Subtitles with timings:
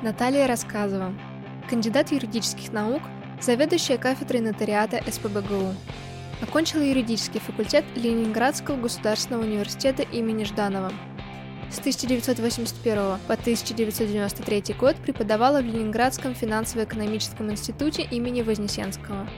[0.00, 1.12] Наталья Рассказова,
[1.68, 3.02] кандидат юридических наук,
[3.40, 5.74] заведующая кафедрой нотариата СПБГУ.
[6.40, 10.92] Окончила юридический факультет Ленинградского государственного университета имени Жданова.
[11.72, 19.28] С 1981 по 1993 год преподавала в Ленинградском финансово-экономическом институте имени Вознесенского.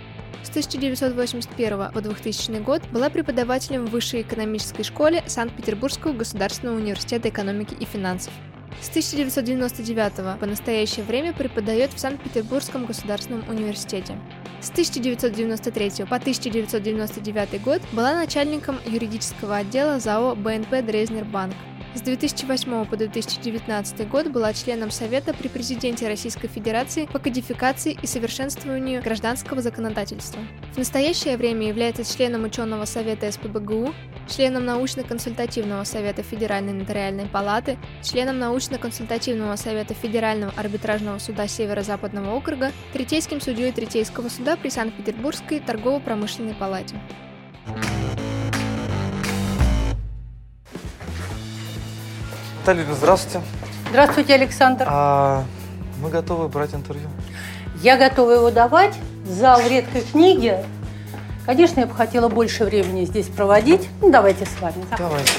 [0.43, 7.74] С 1981 по 2000 год была преподавателем в Высшей экономической школе Санкт-Петербургского государственного университета экономики
[7.80, 8.34] и финансов.
[8.80, 14.19] С 1999 по настоящее время преподает в Санкт-Петербургском государственном университете.
[14.61, 21.55] С 1993 по 1999 год была начальником юридического отдела ЗАО БНП Дрезнер Банк.
[21.93, 28.07] С 2008 по 2019 год была членом Совета при президенте Российской Федерации по кодификации и
[28.07, 30.41] совершенствованию гражданского законодательства.
[30.73, 33.93] В настоящее время является членом ученого совета СПБГУ,
[34.29, 43.41] членом научно-консультативного совета Федеральной нотариальной палаты, членом научно-консультативного совета Федерального арбитражного суда Северо-Западного округа, третейским
[43.41, 46.95] судьей Третейского суда при Санкт-Петербургской торгово-промышленной палате.
[52.61, 53.41] Наталья, здравствуйте.
[53.89, 54.84] Здравствуйте, Александр.
[54.86, 55.44] А,
[56.03, 57.08] мы готовы брать интервью.
[57.77, 58.94] Я готова его давать.
[59.25, 60.62] Зал редкой книги.
[61.47, 63.89] Конечно, я бы хотела больше времени здесь проводить.
[64.02, 64.84] Ну, давайте с вами.
[64.98, 65.33] Давайте.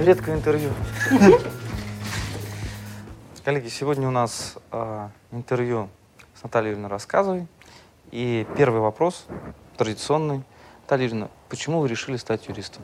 [0.00, 0.70] Редкое интервью.
[3.44, 5.88] Коллеги, сегодня у нас э, интервью
[6.34, 7.46] с Натальей Юрьевной Рассказовой.
[8.10, 9.24] И первый вопрос,
[9.76, 10.42] традиционный.
[10.82, 12.82] Наталья Юрьевна, почему вы решили стать юристом?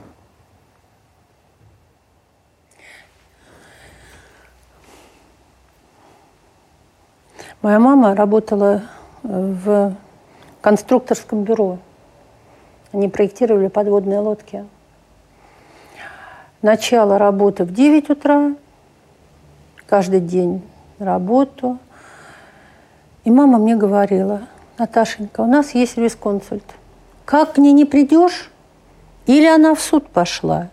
[7.63, 8.83] Моя мама работала
[9.23, 9.29] э,
[9.65, 9.95] в
[10.61, 11.79] конструкторском бюро.
[12.93, 14.65] Они проектировали подводные лодки.
[16.61, 18.57] Начало работы в 9 утра,
[19.87, 20.63] каждый день
[20.99, 21.79] работу.
[23.23, 24.43] И мама мне говорила,
[24.77, 26.65] Наташенька, у нас есть юрисконсульт.
[27.25, 28.51] Как к ней не придешь,
[29.27, 30.69] или она в суд пошла,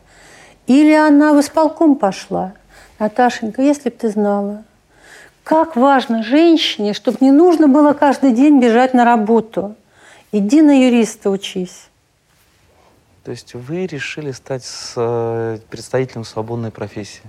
[0.65, 2.53] или она в исполком пошла.
[2.97, 4.63] Наташенька, если бы ты знала,
[5.49, 9.73] как важно женщине, чтобы не нужно было каждый день бежать на работу.
[10.31, 11.89] Иди на юриста учись.
[13.23, 17.23] То есть вы решили стать с, э, представителем свободной профессии?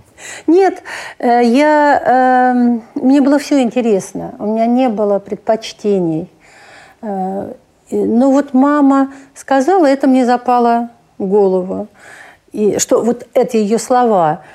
[0.47, 0.83] Нет,
[1.19, 4.35] э, я, э, мне было все интересно.
[4.39, 6.29] У меня не было предпочтений.
[7.01, 7.55] Э,
[7.91, 11.89] но вот мама сказала, это мне запало в голову.
[12.53, 14.43] И что вот это ее слова–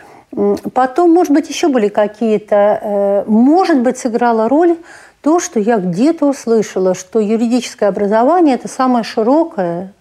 [0.74, 2.80] Потом, может быть, еще были какие-то...
[2.82, 4.78] Э, может быть, сыграла роль
[5.22, 9.94] то, что я где-то услышала, что юридическое образование– это самое широкое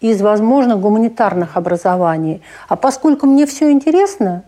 [0.00, 2.42] из возможных гуманитарных образований.
[2.68, 4.44] А поскольку мне все интересно,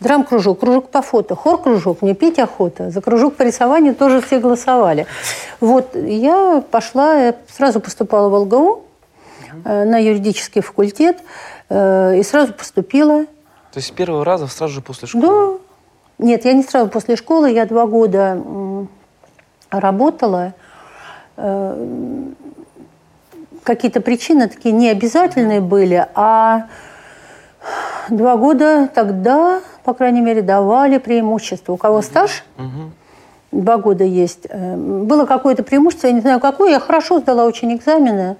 [0.00, 5.06] драм-кружок, кружок по фото, хор-кружок, мне петь охота, за кружок по рисованию тоже все голосовали.
[5.60, 8.84] Вот я пошла, сразу поступала в ЛГУ
[9.64, 11.18] э, на юридический факультет
[11.68, 13.26] э, и сразу поступила–
[13.76, 15.58] то есть с первого раза сразу же после школы?
[16.18, 16.24] Да.
[16.24, 18.42] Нет, я не сразу после школы, я два года
[19.68, 20.54] работала.
[21.36, 22.24] Э,
[23.64, 26.68] какие-то причины такие необязательные были, а
[28.08, 31.74] два года тогда, по крайней мере, давали преимущество.
[31.74, 32.46] У кого стаж,
[33.52, 37.74] два года есть, э, было какое-то преимущество, я не знаю какое, я хорошо сдала очень
[37.74, 38.38] экзамены,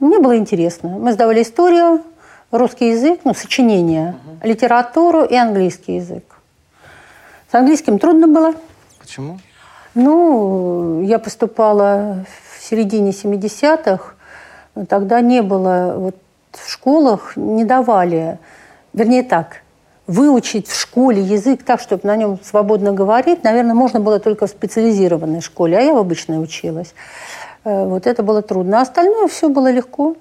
[0.00, 0.88] мне было интересно.
[0.88, 2.00] Мы сдавали историю,
[2.58, 4.48] русский язык, ну, сочинения, угу.
[4.48, 6.24] литературу и английский язык.
[7.50, 8.54] С английским трудно было.
[8.98, 9.38] Почему?
[9.94, 12.24] Ну, я поступала
[12.56, 14.14] в середине 70-х,
[14.88, 16.16] тогда не было, вот
[16.52, 18.38] в школах не давали,
[18.92, 19.62] вернее так,
[20.06, 24.50] выучить в школе язык так, чтобы на нем свободно говорить, наверное, можно было только в
[24.50, 26.94] специализированной школе, а я в обычной училась.
[27.64, 28.78] Э, вот это было трудно.
[28.78, 30.16] А остальное все было легко.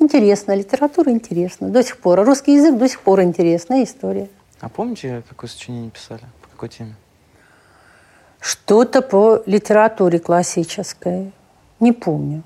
[0.00, 2.24] Интересно, литература интересна до сих пор.
[2.24, 4.28] русский язык до сих пор интересная история.
[4.58, 6.22] А помните, какое сочинение писали?
[6.40, 6.94] По какой теме?
[8.40, 11.32] Что-то по литературе классической.
[11.80, 12.42] Не помню.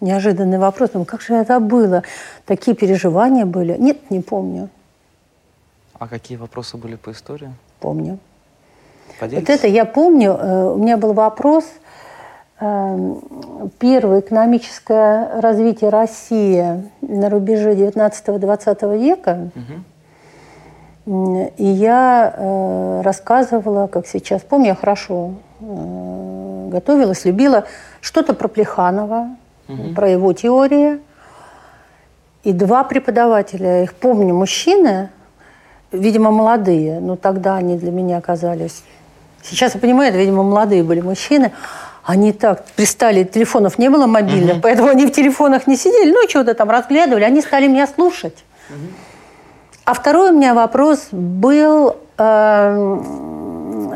[0.00, 0.90] Неожиданный вопрос.
[0.92, 2.02] Ну, как же это было?
[2.44, 3.76] Такие переживания были?
[3.78, 4.68] Нет, не помню.
[5.94, 7.50] А какие вопросы были по истории?
[7.80, 8.18] Помню.
[9.18, 9.48] Поделитесь?
[9.48, 10.32] Вот это я помню.
[10.32, 11.64] Э, у меня был вопрос–
[12.58, 19.50] первое экономическое развитие России на рубеже 19-20 века.
[21.06, 21.52] Угу.
[21.56, 27.64] И я э, рассказывала, как сейчас помню, я хорошо э, готовилась, любила
[28.00, 29.28] что-то про Плеханова,
[29.68, 29.94] угу.
[29.94, 31.00] про его теории.
[32.42, 35.10] И два преподавателя, их помню, мужчины,
[35.92, 38.82] видимо, молодые, но тогда они для меня оказались
[39.42, 41.52] Сейчас я понимаю, это, видимо, молодые были мужчины.
[42.08, 44.62] Они так пристали, телефонов не было мобильных, угу.
[44.62, 47.22] поэтому они в телефонах не сидели, ну, чего-то там разглядывали.
[47.22, 48.44] Они стали меня слушать.
[48.70, 48.78] Угу.
[49.84, 52.96] А второй у меня вопрос был э,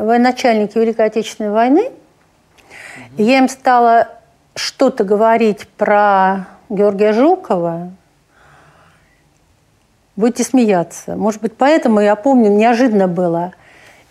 [0.03, 1.85] военачальники Великой Отечественной войны.
[1.87, 3.23] Угу.
[3.23, 4.09] Я им стала
[4.57, 7.93] что-то говорить про Георгия Жукова,
[10.17, 11.17] будете смеяться.
[11.17, 13.55] Может быть, поэтому, я помню, неожиданно было.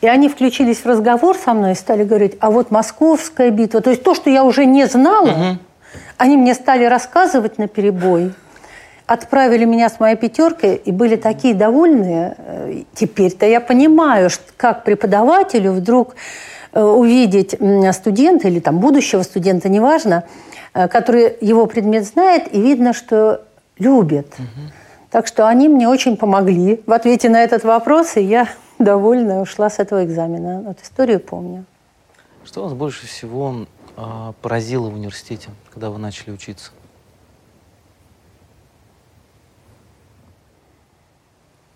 [0.02, 3.82] И они включились в разговор со мной и стали говорить, а вот московская битва.
[3.82, 5.60] То есть то, что я уже не знала, угу.
[6.18, 8.34] они мне стали рассказывать на перебой.
[9.06, 12.36] Отправили меня с моей пятеркой и были такие довольные.
[12.38, 16.16] Э, теперь-то я понимаю, как преподавателю вдруг
[16.74, 17.56] э, увидеть
[17.94, 20.24] студента или там будущего студента, неважно,
[20.74, 23.42] э, который его предмет знает, и видно, что
[23.78, 24.28] любит.
[24.40, 24.72] Угу.
[25.12, 28.48] Так что они мне очень помогли в ответе на этот вопрос, и я
[28.82, 30.62] довольна ушла с этого экзамена.
[30.62, 31.66] Вот историю помню.
[32.44, 36.72] Что вас больше всего э, поразило в университете, когда вы начали учиться?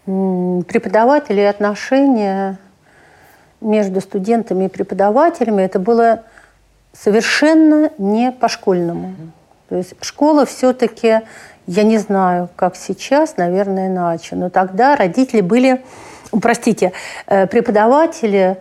[0.05, 2.59] Преподаватели и отношения
[3.61, 6.23] между студентами и преподавателями это было
[6.93, 9.15] совершенно не по-школьному.
[9.69, 11.21] То есть школа все-таки
[11.67, 14.35] я не знаю, как сейчас, наверное, иначе.
[14.35, 15.83] Но тогда родители были,
[16.41, 16.91] простите,
[17.27, 18.57] э, преподаватели,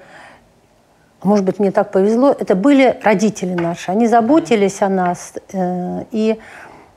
[1.22, 3.90] может быть, мне так повезло, это были родители наши.
[3.90, 5.34] Они заботились о нас.
[5.52, 6.38] Э, и,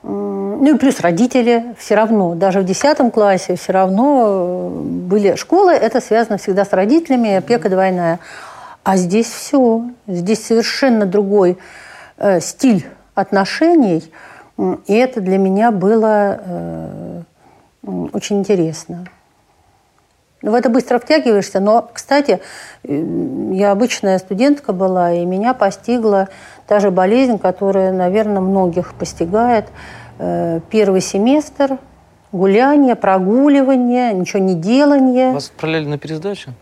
[0.02, 5.72] ну и плюс родители все равно, даже в 10 классе все равно э, были школы,
[5.72, 8.20] это связано всегда с родителями, опека двойная.
[8.84, 11.58] А здесь все, здесь совершенно другой
[12.40, 14.10] стиль отношений–
[14.58, 17.24] и это для меня было
[18.12, 19.06] очень интересно.
[20.40, 22.40] В это быстро втягиваешься, но, кстати,
[22.84, 26.28] я обычная студентка была, и меня постигла
[26.68, 29.66] та же болезнь, которая, наверное, многих постигает.
[30.20, 31.78] Э, первый семестр,
[32.30, 35.32] гуляние, прогуливание, ничего не делание.
[35.32, 36.52] Вас отправляли на пересдачу?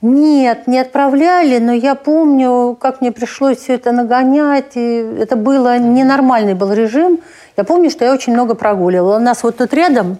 [0.00, 4.76] Нет, не отправляли, но я помню, как мне пришлось все это нагонять.
[4.76, 7.20] И это было ненормальный был режим.
[7.56, 9.16] Я помню, что я очень много прогуливала.
[9.16, 10.18] У нас вот тут рядом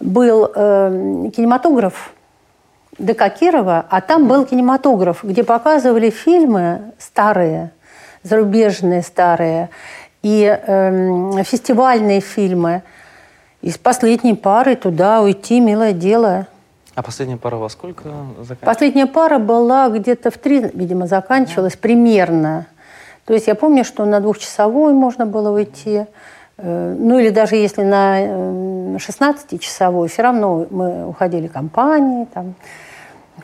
[0.00, 2.12] был э, кинематограф
[2.98, 7.72] ДК Кирова, а там был кинематограф, где показывали фильмы старые,
[8.22, 9.70] зарубежные старые,
[10.22, 12.82] и э, фестивальные фильмы.
[13.62, 16.46] Из последней пары туда уйти, милое дело–
[16.94, 18.04] а последняя пара во сколько
[18.38, 18.58] заканчивалась?
[18.60, 21.78] Последняя пара была где-то в три, видимо, заканчивалась да.
[21.80, 22.66] примерно.
[23.24, 26.06] То есть я помню, что на двухчасовой можно было выйти.
[26.56, 28.20] Э, ну или даже если на
[28.96, 32.54] 16-часовой, все равно мы уходили компанией, там,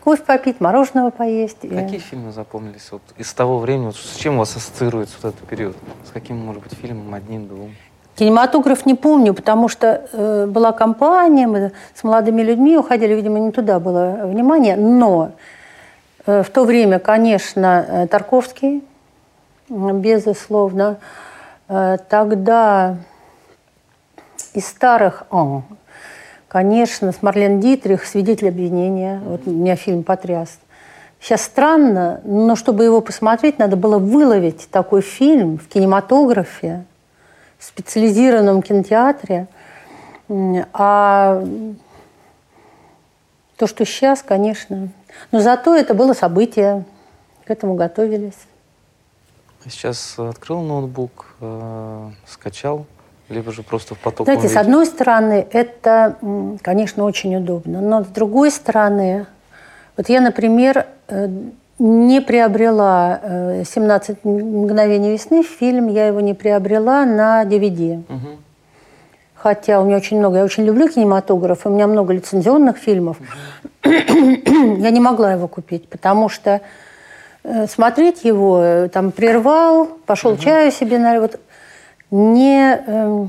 [0.02, 1.60] кофе попить, мороженого поесть.
[1.60, 3.86] Какие фильмы запомнились вот из того времени?
[3.86, 5.76] Вот с чем у вас ассоциируется вот этот период?
[6.06, 7.74] С каким, может быть, фильмом, одним, двум?
[8.16, 13.50] Кинематограф не помню, потому что э, была компания, мы с молодыми людьми уходили, видимо, не
[13.50, 14.76] туда было внимание.
[14.76, 15.32] Но
[16.26, 18.84] э, в то время, конечно, э, Тарковский,
[19.68, 20.98] безусловно.
[21.00, 21.29] Э,
[22.08, 22.96] тогда
[24.54, 25.62] из старых, о,
[26.48, 29.20] конечно, с Марлен Дитрих «Свидетель обвинения».
[29.24, 30.58] Вот меня фильм потряс.
[31.20, 36.84] Сейчас странно, но чтобы его посмотреть, надо было выловить такой фильм в кинематографе,
[37.58, 39.46] в специализированном кинотеатре.
[40.72, 41.44] А
[43.56, 44.88] то, что сейчас, конечно.
[45.30, 46.84] Но зато это было событие.
[47.44, 48.38] К этому готовились.
[49.64, 52.86] Сейчас открыл ноутбук, э, скачал,
[53.28, 54.26] либо же просто в поток.
[54.26, 56.16] Знаете, с одной стороны, это,
[56.62, 59.26] конечно, очень удобно, но с другой стороны,
[59.96, 61.28] вот я, например, э,
[61.78, 65.42] не приобрела «17 э, мгновений весны».
[65.42, 68.04] Фильм я его не приобрела на DVD.
[68.08, 68.28] Угу.
[69.34, 70.38] Хотя у меня очень много...
[70.38, 73.16] Я очень люблю кинематограф, у меня много лицензионных фильмов.
[73.84, 73.92] Угу.
[74.78, 76.60] я не могла его купить, потому что
[77.68, 80.40] смотреть его, э, там, прервал, пошел угу.
[80.40, 81.20] чаю себе на...
[81.20, 81.40] Вот,
[82.10, 83.26] не, э,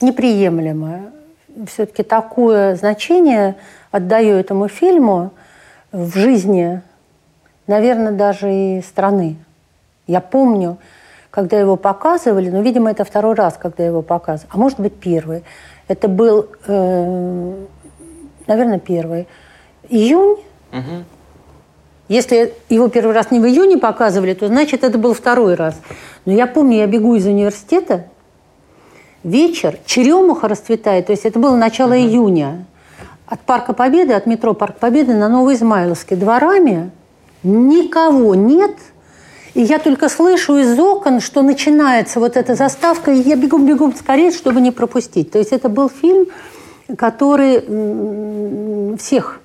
[0.00, 1.12] неприемлемо.
[1.66, 3.56] Все-таки такое значение
[3.90, 5.30] отдаю этому фильму
[5.90, 6.82] в жизни
[7.66, 9.36] наверное, даже и страны.
[10.06, 10.78] Я помню,
[11.30, 15.44] когда его показывали, ну, видимо, это второй раз, когда его показывали, а может быть, первый.
[15.88, 17.64] Это был, э,
[18.46, 19.28] наверное, первый.
[19.88, 20.42] Июнь.
[20.72, 21.04] Угу.
[22.08, 25.74] Если его первый раз не в июне показывали, то значит, это был второй раз.
[26.24, 28.06] Но я помню, я бегу из университета,
[29.24, 31.98] вечер, черемуха расцветает, то есть это было начало угу.
[31.98, 32.66] июня.
[33.26, 36.90] От Парка Победы, от метро Парк Победы на Новоизмайловске дворами–
[37.46, 38.72] Никого нет.
[39.54, 44.32] И я только слышу из окон, что начинается вот эта заставка, и я бегом-бегом скорее,
[44.32, 45.30] чтобы не пропустить.
[45.30, 46.26] То есть это был фильм,
[46.98, 47.60] который
[48.98, 49.40] всех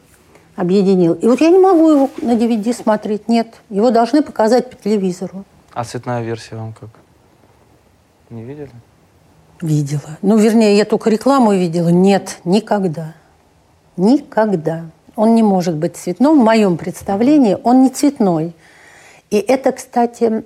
[0.56, 1.14] объединил.
[1.14, 3.62] И вот я не могу его на DVD смотреть, нет.
[3.70, 5.46] Его должны показать по телевизору.
[5.74, 6.90] А цветная версия вам как?
[8.30, 8.72] Не видели?
[9.62, 10.18] Видела.
[10.22, 11.90] Ну, вернее, я только рекламу видела.
[11.90, 13.14] Нет, никогда.
[13.98, 14.86] Никогда.
[15.16, 16.40] Он не может быть цветным.
[16.40, 18.56] В моем представлении он не цветной.
[19.30, 20.44] И это, кстати,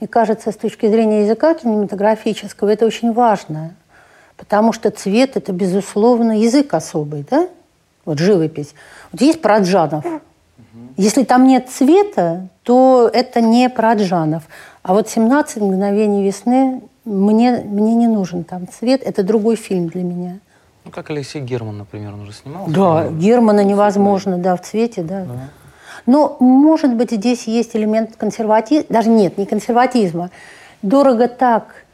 [0.00, 3.74] мне кажется, с точки зрения языка кинематографического, это очень важно.
[4.36, 7.48] Потому что цвет– это, безусловно, язык особый, да?
[8.04, 8.74] Вот живопись.
[9.12, 10.04] Вот есть Праджанов.
[10.96, 14.44] Если там нет цвета, то это не Праджанов.
[14.82, 19.02] А вот «17 мгновений весны» мне, мне не нужен там цвет.
[19.04, 20.38] Это другой фильм для меня.
[20.84, 22.66] Ну, как Алексей Герман, например, он уже снимал.
[22.68, 25.24] Да, Германа невозможно, да, в цвете, да.
[25.24, 25.48] да.
[26.06, 28.86] Но, может быть, здесь есть элемент консерватизма.
[28.88, 30.30] Даже нет, не консерватизма.
[30.82, 31.84] Дорого так.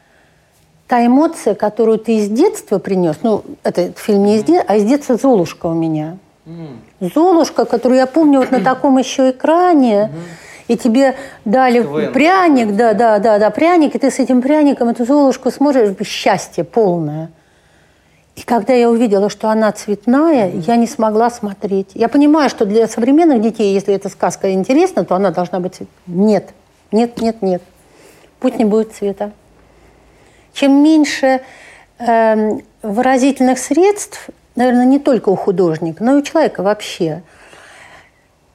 [0.87, 4.85] Та эмоция, которую ты из детства принес, ну, это фильм не из детства, а из
[4.85, 6.17] детства «Золушка» у меня.
[7.01, 10.11] Золушка, которую я помню вот на таком еще экране,
[10.69, 11.15] и тебе
[11.45, 15.95] дали пряник, да, да, да, да, пряник, и ты с этим пряником эту Золушку смотришь,
[16.07, 17.31] счастье полное.
[18.37, 21.89] И когда я увидела, что она цветная, я не смогла смотреть.
[21.95, 25.79] Я понимаю, что для современных детей, если эта сказка интересна, то она должна быть...
[26.05, 26.49] Нет,
[26.91, 27.63] нет, нет, нет.
[28.39, 29.31] Путь не будет цвета.
[30.57, 31.41] Чем меньше
[31.99, 37.21] э, выразительных средств, наверное, не только у художника, но и у человека вообще,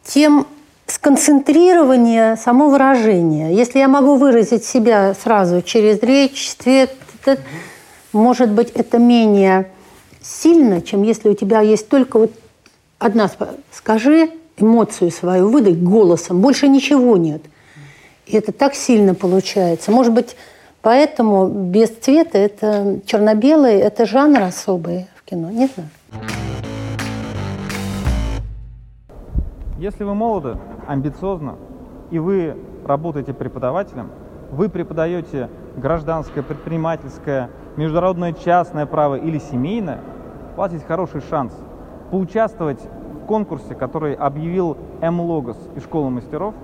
[0.02, 0.48] тем
[0.88, 3.54] сконцентрирование само выражение.
[3.54, 6.92] Если я могу выразить себя сразу через речь, цвет,
[7.24, 7.40] это,
[8.12, 9.70] может быть, это менее
[10.20, 12.32] сильно, чем если у тебя есть только вот
[12.98, 13.30] одна
[13.70, 17.42] скажи эмоцию свою, выдай голосом, больше ничего нет.
[18.26, 19.92] И это так сильно получается.
[19.92, 20.34] Может быть,
[20.82, 25.88] поэтому без цвета это черно-белый, это жанр особый в кино, не знаю.
[29.78, 31.54] Если вы молоды, амбициозны,
[32.10, 34.10] и вы работаете преподавателем,
[34.50, 40.00] вы преподаете гражданское, предпринимательское, международное частное право или семейное,
[40.54, 41.54] у вас есть хороший шанс
[42.10, 42.80] поучаствовать
[43.22, 46.54] в конкурсе, который объявил М-Логос и Школа мастеров,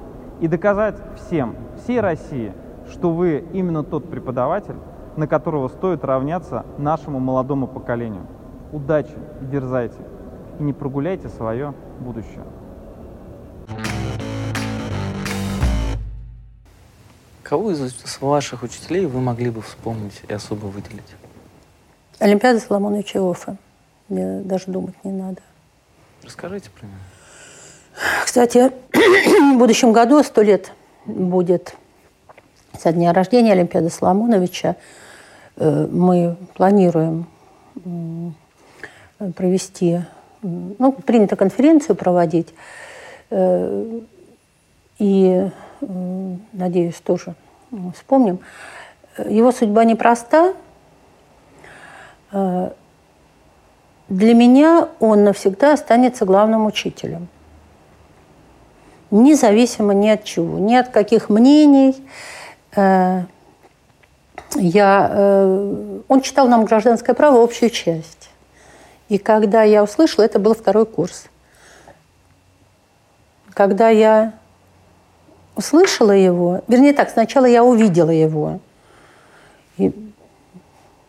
[0.40, 2.52] и доказать всем, всей России,
[2.90, 4.76] что вы именно тот преподаватель,
[5.16, 8.26] на которого стоит равняться нашему молодому поколению.
[8.73, 9.99] Удачи и дерзайте,
[10.59, 12.45] и не прогуляйте свое будущее.
[17.42, 21.14] Кого из ваших учителей вы могли бы вспомнить и особо выделить?
[22.18, 23.57] Олимпиада Соломоновича Офа.
[24.09, 25.40] Мне даже думать не надо.
[26.23, 26.97] Расскажите про него.
[28.25, 28.71] Кстати,
[29.54, 30.73] в будущем году сто лет
[31.07, 31.75] будет
[32.80, 34.76] со дня рождения Олимпиады Соломоновича.
[35.56, 37.26] Э, мы планируем
[39.37, 40.00] провести,
[40.42, 42.54] ну, принято конференцию проводить.
[43.30, 44.00] Э,
[44.99, 45.50] и,
[46.52, 47.35] надеюсь, тоже
[47.94, 48.40] вспомним.
[49.26, 50.54] Его судьба непроста.
[52.32, 52.70] Э,
[54.08, 57.28] для меня он навсегда останется главным учителем.
[59.11, 61.97] Независимо ни от чего, ни от каких мнений.
[62.76, 63.22] Э,
[64.54, 67.42] я, э, он читал нам «Гражданское право.
[67.42, 68.30] Общую часть».
[69.08, 71.26] И когда я услышала, это был второй курс.
[73.54, 74.34] Когда я
[75.56, 78.60] услышала его, вернее так, сначала я увидела его.
[79.76, 79.92] И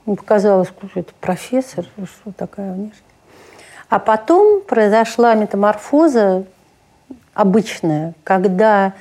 [0.05, 3.03] мне показалось, что это профессор, что такая внешность.
[3.89, 6.45] А потом произошла метаморфоза
[7.33, 8.93] обычная, когда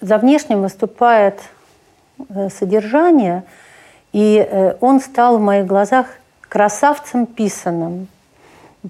[0.00, 1.40] за внешним выступает
[2.28, 3.44] э, содержание,
[4.12, 6.06] и э, он стал в моих глазах
[6.40, 8.08] красавцем писанным.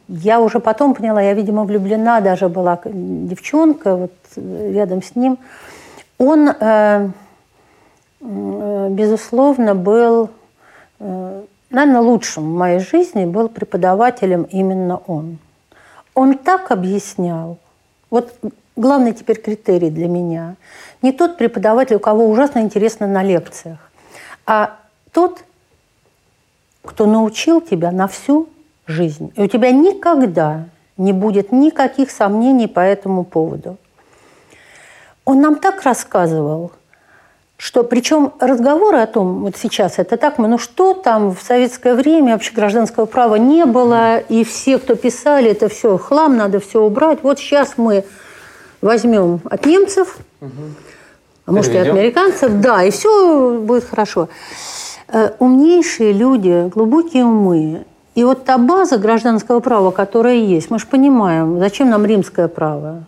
[0.08, 5.38] Я уже потом поняла, я, видимо, влюблена даже была девчонка вот э, рядом с ним.
[6.18, 6.50] Он
[8.18, 10.30] безусловно, был,
[10.98, 15.38] наверное, лучшим в моей жизни был преподавателем именно он.
[16.14, 17.58] Он так объяснял.
[18.08, 18.32] Вот
[18.76, 20.56] главный теперь критерий для меня.
[21.02, 23.78] Не тот преподаватель, у кого ужасно интересно на лекциях,
[24.46, 24.78] а
[25.12, 25.44] тот,
[26.84, 28.48] кто научил тебя на всю
[28.86, 29.32] жизнь.
[29.36, 30.66] И у тебя никогда
[30.96, 33.76] не будет никаких сомнений по этому поводу.
[35.24, 36.72] Он нам так рассказывал–
[37.58, 42.32] что причем разговоры о том, вот сейчас это так, ну что там в советское время
[42.32, 47.20] вообще гражданского права не было, и все, кто писали, это все хлам, надо все убрать.
[47.22, 48.04] Вот сейчас мы
[48.80, 50.50] возьмем от немцев, угу.
[51.46, 51.86] а может Переведем.
[51.86, 54.28] и от американцев, да, и все будет хорошо.
[55.08, 57.84] Э, умнейшие люди, глубокие умы.
[58.14, 63.04] И вот та база гражданского права, которая есть, мы же понимаем, зачем нам римское право.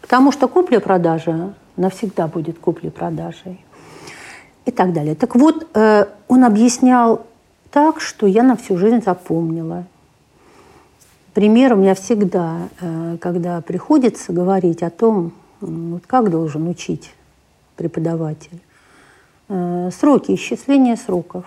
[0.00, 3.64] Потому что купля-продажа навсегда будет куплей-продажей
[4.64, 5.14] и так далее.
[5.14, 7.26] Так вот, э, он объяснял
[7.70, 9.84] так, что я на всю жизнь запомнила.
[11.34, 17.14] Пример у меня всегда, э, когда приходится говорить о том, вот как должен учить
[17.76, 18.60] преподаватель.
[19.48, 21.44] Э, сроки, исчисления сроков.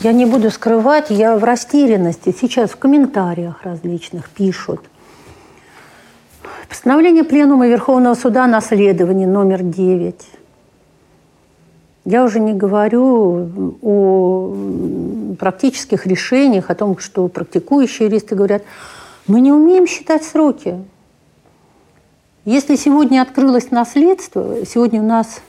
[0.00, 2.34] Я не буду скрывать, я в растерянности.
[2.38, 4.80] Сейчас в комментариях различных пишут.
[6.68, 10.37] Постановление Пленума Верховного Суда наследование номер 9
[12.08, 14.54] я уже не говорю о
[15.38, 18.62] практических решениях, о том, что практикующие юристы говорят,
[19.26, 20.78] мы не умеем считать сроки.
[22.46, 25.42] Если сегодня открылось наследство, сегодня у нас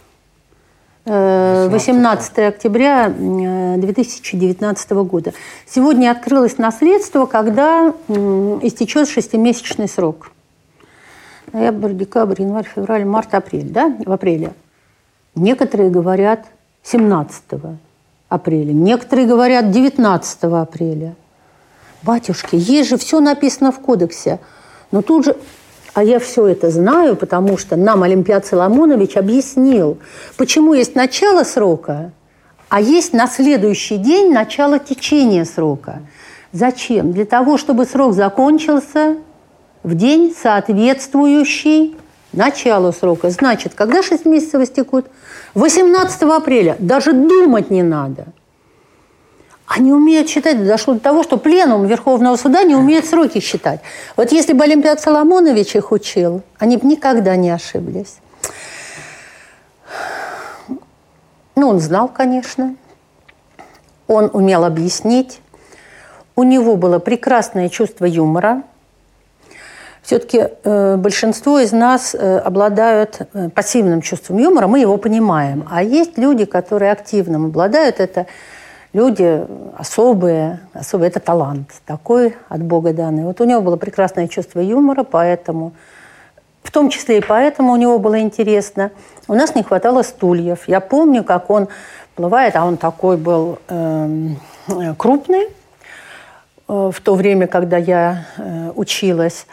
[1.05, 5.33] 18 э, октября 2019 э, года.
[5.65, 10.31] Сегодня открылось наследство, когда истечет шестимесячный срок.
[11.53, 14.51] Ноябрь, декабрь, январь, февраль, март, апрель, да, в апреле.
[15.39, 16.47] Некоторые говорят
[16.83, 17.43] 17
[18.27, 21.15] апреля, некоторые говорят 19 апреля.
[22.03, 24.39] Батюшки, есть же все написано в кодексе.
[24.91, 25.37] Но тут же,
[25.93, 29.97] а я все это знаю, потому что нам Олимпиад Соломонович объяснил,
[30.35, 32.11] почему есть начало срока,
[32.67, 36.01] а есть на следующий день начало течения срока.
[36.51, 37.13] Зачем?
[37.13, 39.15] Для того, чтобы срок закончился
[39.83, 41.95] в день, соответствующий
[42.33, 43.29] началу срока.
[43.29, 45.07] Значит, когда 6 месяцев истекут?
[45.55, 46.75] 18 апреля.
[46.79, 48.25] Даже думать не надо.
[49.65, 53.81] Они умеют считать, дошло до того, что пленум Верховного суда не умеет сроки считать.
[54.17, 58.17] Вот если бы Олимпиад Соломонович их учил, они бы никогда не ошиблись.
[61.55, 62.75] Ну, он знал, конечно.
[64.07, 65.39] Он умел объяснить.
[66.35, 68.63] У него было прекрасное чувство юмора–
[70.01, 75.67] все-таки э, большинство из нас э, обладают э, пассивным чувством юмора, мы его понимаем.
[75.69, 78.25] А есть люди, которые активным обладают, это
[78.93, 79.45] люди
[79.77, 83.23] особые, особые, это талант такой от Бога данный.
[83.23, 85.73] Вот у него было прекрасное чувство юмора, поэтому,
[86.63, 88.91] в том числе и поэтому у него было интересно.
[89.27, 90.67] У нас не хватало стульев.
[90.67, 91.67] Я помню, как он
[92.15, 94.29] плывает, а он такой был э,
[94.97, 95.47] крупный э,
[96.67, 99.45] в то время, когда я э, училась.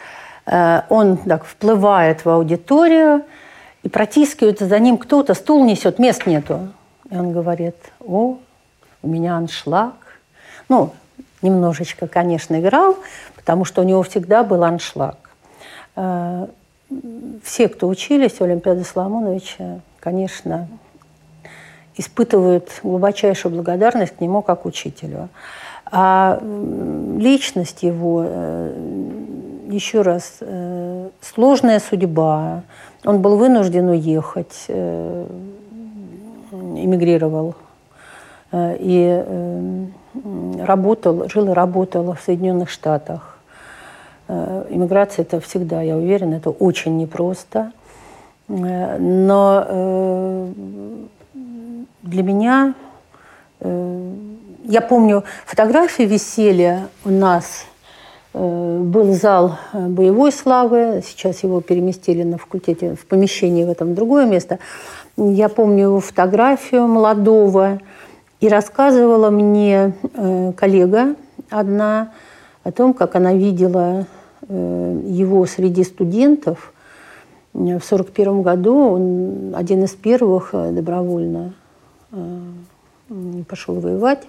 [0.47, 3.23] Э, он так вплывает в аудиторию,
[3.83, 6.69] и протискивается за ним кто-то, стул несет, мест нету.
[7.09, 8.37] И он говорит, о,
[9.01, 9.93] у меня аншлаг.
[10.67, 10.93] Ну,
[11.41, 12.97] немножечко, конечно, играл,
[13.35, 15.17] потому что у него всегда был аншлаг.
[15.95, 16.47] Э,
[17.43, 20.67] все, кто учились у Олимпиады Соломоновича, конечно,
[21.95, 25.29] испытывают глубочайшую благодарность к нему как учителю.
[25.91, 26.39] А
[27.17, 28.73] личность его э,
[29.69, 32.63] еще раз, э, сложная судьба.
[33.05, 35.25] Он был вынужден уехать, э,
[36.51, 37.55] эмигрировал.
[38.53, 39.25] И
[40.61, 43.39] работал, жил и работал в Соединенных Штатах.
[44.29, 47.73] Иммиграция это всегда, я уверена, это очень непросто.
[48.47, 50.47] Но
[52.03, 52.73] для меня,
[54.63, 57.65] я помню, фотографии висели у нас–
[58.39, 63.95] Э, был зал э, боевой славы, сейчас его переместили на факультете, в помещении в этом
[63.95, 64.59] другое место.
[65.15, 67.79] Я помню его фотографию молодого,
[68.39, 71.15] и рассказывала мне э, коллега
[71.49, 72.11] одна
[72.63, 74.05] о том, как она видела
[74.49, 76.73] его среди студентов.
[77.53, 81.53] В 1941 году он один из первых добровольно
[83.49, 84.25] пошел воевать.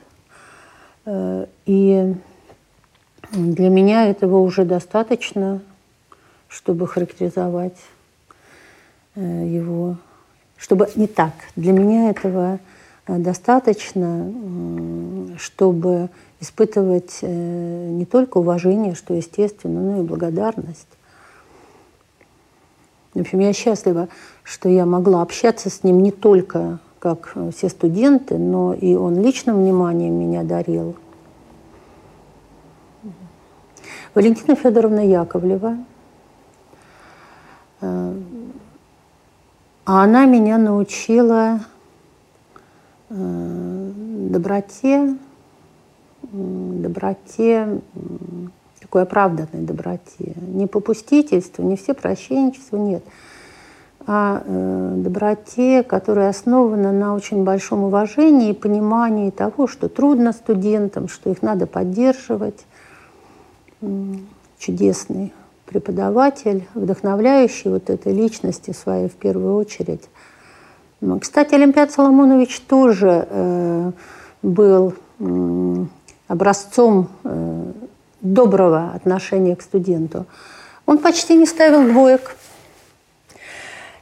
[1.64, 2.14] И
[3.32, 5.60] для меня этого уже достаточно,
[6.48, 7.76] чтобы характеризовать
[9.14, 9.96] э, его.
[10.56, 11.32] Чтобы не так.
[11.54, 12.58] Для меня этого
[13.06, 14.32] э, достаточно,
[15.38, 16.08] чтобы
[16.40, 20.88] испытывать э, не только уважение, что естественно, но и благодарность.
[23.12, 24.08] В общем, я счастлива,
[24.42, 29.58] что я могла общаться с ним не только как все студенты, но и он личным
[29.58, 30.96] вниманием меня дарил–
[34.18, 35.78] Валентина Федоровна Яковлева.
[37.80, 38.14] Э,
[39.84, 41.61] А она меня научила
[43.11, 43.92] э,
[44.30, 45.16] доброте,
[46.32, 47.80] доброте,
[48.80, 50.34] такой оправданной доброте.
[50.37, 53.04] Не попустительству, не все прощенчеству, нет.
[54.10, 61.08] А э, доброте, которая основана на очень большом уважении и понимании того, что трудно студентам,
[61.08, 62.64] что их надо поддерживать.
[64.58, 65.34] Чудесный
[65.66, 70.08] преподаватель, вдохновляющий вот этой личности своей в первую очередь.
[71.20, 73.92] Кстати, Олимпиад Соломонович тоже э,
[74.40, 74.94] был
[76.28, 77.72] образцом э,
[78.22, 80.24] доброго отношения к студенту.
[80.86, 82.34] Он почти не ставил двоек.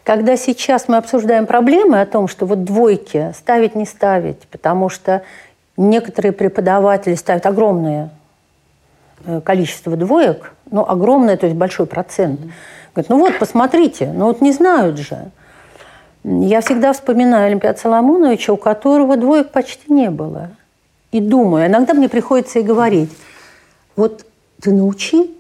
[0.07, 5.23] Когда сейчас мы обсуждаем проблемы о том, что вот двойки ставить не ставить, потому что
[5.77, 8.11] некоторые преподаватели ставят огромные
[9.25, 12.41] Э, количество двоек, ну, огромное, то есть большой процент.
[12.95, 15.31] Говорит, ну вот, посмотрите, ну вот не знают же.
[16.23, 20.51] Я всегда вспоминаю Олимпиада Соломоновича, у которого двоек почти не было.
[21.13, 23.11] И думаю, иногда мне приходится и говорить,
[23.97, 24.25] вот
[24.61, 25.35] ты научи,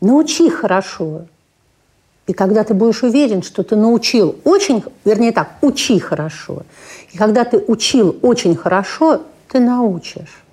[0.00, 1.22] научи хорошо.
[2.28, 6.62] И когда ты будешь уверен, что ты научил очень, вернее так, учи хорошо.
[7.12, 10.44] И когда ты учил очень хорошо, ты научишь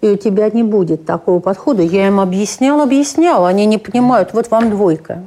[0.00, 1.82] и у тебя не будет такого подхода.
[1.82, 5.24] Я им объяснял, объяснял, они не понимают, вот вам двойка.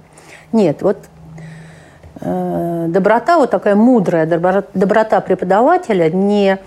[0.51, 0.97] Нет, вот
[2.21, 6.57] э, доброта, вот такая мудрая доброта, доброта преподавателя не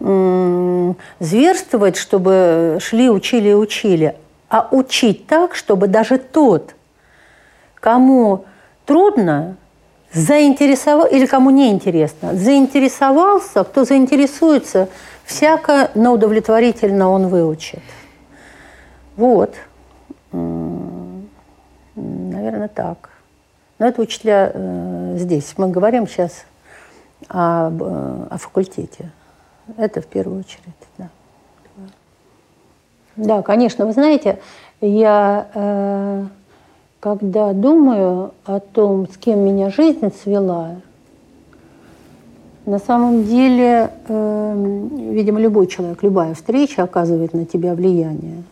[0.00, 4.14] э, зверствовать, чтобы шли, учили и учили,
[4.48, 6.74] а учить так, чтобы даже тот,
[7.74, 8.44] кому
[8.88, 9.56] трудно,
[10.12, 14.88] заинтересовал, или кому не интересно, заинтересовался, кто заинтересуется–
[15.28, 17.82] Всяко, но удовлетворительно он выучит.
[19.14, 19.54] Вот.
[21.94, 23.10] Наверное, так.
[23.78, 25.52] Но это учителя э, здесь.
[25.58, 26.46] Мы говорим сейчас
[27.28, 29.10] о, э, о факультете.
[29.76, 30.62] Это в первую очередь,
[30.96, 31.10] да.
[33.16, 33.84] Да, конечно.
[33.84, 34.38] Вы знаете,
[34.80, 36.26] я, э,
[37.00, 40.76] когда думаю о том, с кем меня жизнь свела,
[42.66, 48.42] на самом деле, э, видимо, любой человек, любая встреча оказывает на тебя влияние.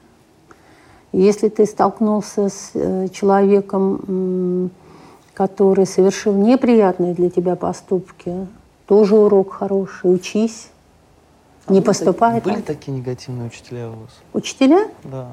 [1.12, 4.70] Если ты столкнулся с э, человеком,
[5.34, 8.46] который совершил неприятные для тебя поступки,
[8.86, 10.68] тоже урок хороший, учись,
[11.66, 12.40] а не поступай.
[12.40, 14.10] Были такие негативные учителя у вас?
[14.32, 14.88] Учителя?
[15.04, 15.28] Да.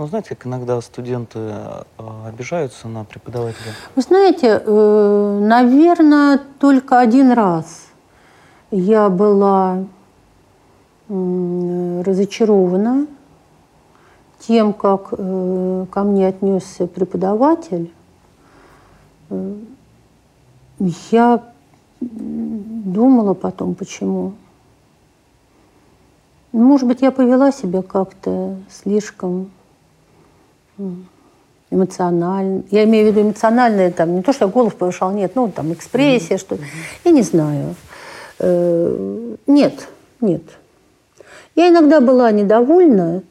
[0.00, 1.82] Ну, знаете, как иногда студенты э,
[2.26, 3.74] обижаются на преподавателя?
[3.94, 7.88] Вы знаете, э, наверное, только один раз
[8.70, 9.84] я была
[11.10, 13.08] разочарована
[14.38, 17.92] тем, как э, ко мне отнесся преподаватель.
[21.10, 21.44] Я
[22.00, 24.32] думала потом, почему.
[26.52, 29.50] Может быть, я повела себя как-то слишком
[31.70, 32.62] эмоционально.
[32.70, 35.72] Я имею в виду эмоциональное, там, не то, что я голос повышал, нет, ну, там,
[35.72, 36.40] экспрессия, mm-hmm.
[36.40, 36.58] что
[37.04, 37.74] Я не знаю.
[38.38, 39.88] Э, нет,
[40.20, 40.42] нет.
[41.54, 43.22] Я иногда была недовольна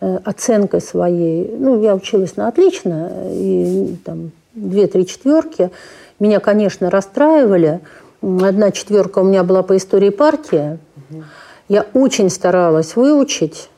[0.00, 1.54] э, оценкой своей.
[1.58, 5.70] Ну, я училась на отлично, и там две-три четверки.
[6.18, 7.80] Меня, конечно, расстраивали.
[8.22, 10.78] Одна четверка у меня была по истории партии.
[11.68, 13.68] Я очень старалась выучить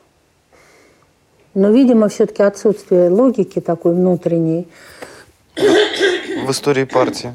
[1.55, 4.67] но, видимо, все-таки отсутствие логики такой внутренней.
[5.55, 7.33] В истории партии.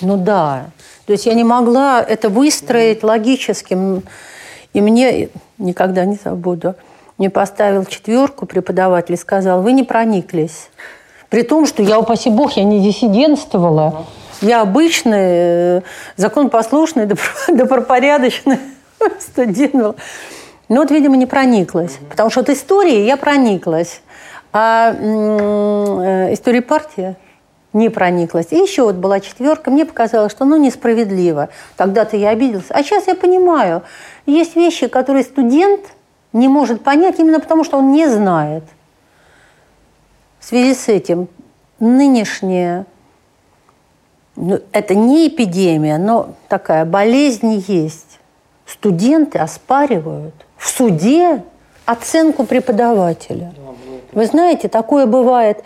[0.00, 0.70] Ну да.
[1.06, 3.78] То есть я не могла это выстроить логически.
[4.72, 6.74] И мне никогда не забуду.
[7.18, 10.68] Мне поставил четверку преподаватель и сказал, вы не прониклись.
[11.30, 14.06] При том, что я, упаси бог, я не диссидентствовала.
[14.42, 15.82] Я обычный, э,
[16.16, 17.06] законопослушный,
[17.48, 18.58] добропорядочный
[19.20, 19.96] студент.
[20.68, 21.92] Ну вот, видимо, не прониклась.
[21.92, 22.08] Mm-hmm.
[22.10, 24.00] Потому что от истории я прониклась.
[24.52, 27.16] А э, история партии
[27.72, 28.48] не прониклась.
[28.50, 29.70] И еще вот была четверка.
[29.70, 31.50] Мне показалось, что ну несправедливо.
[31.76, 32.66] Тогда-то я обиделась.
[32.70, 33.82] А сейчас я понимаю.
[34.24, 35.82] Есть вещи, которые студент
[36.32, 38.64] не может понять именно потому, что он не знает.
[40.40, 41.28] В связи с этим
[41.78, 42.86] нынешняя
[44.36, 48.20] ну, это не эпидемия, но такая болезнь есть.
[48.66, 51.42] Студенты оспаривают в суде
[51.84, 53.52] оценку преподавателя.
[54.12, 55.62] Вы знаете, такое бывает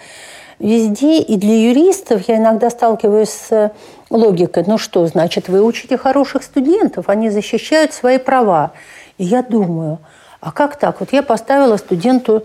[0.59, 3.73] везде, и для юристов я иногда сталкиваюсь с
[4.11, 4.65] логикой.
[4.67, 8.73] Ну что, значит, вы учите хороших студентов, они защищают свои права.
[9.19, 9.99] И я думаю,
[10.41, 11.01] а как так?
[11.01, 12.45] Вот я поставила студенту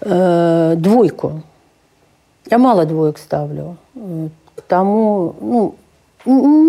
[0.00, 1.42] э, двойку.
[2.50, 3.76] Я мало двоек ставлю.
[4.68, 5.74] тому, ну,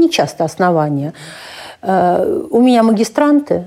[0.02, 1.14] не часто основания.
[1.82, 3.66] Э, у меня магистранты, э,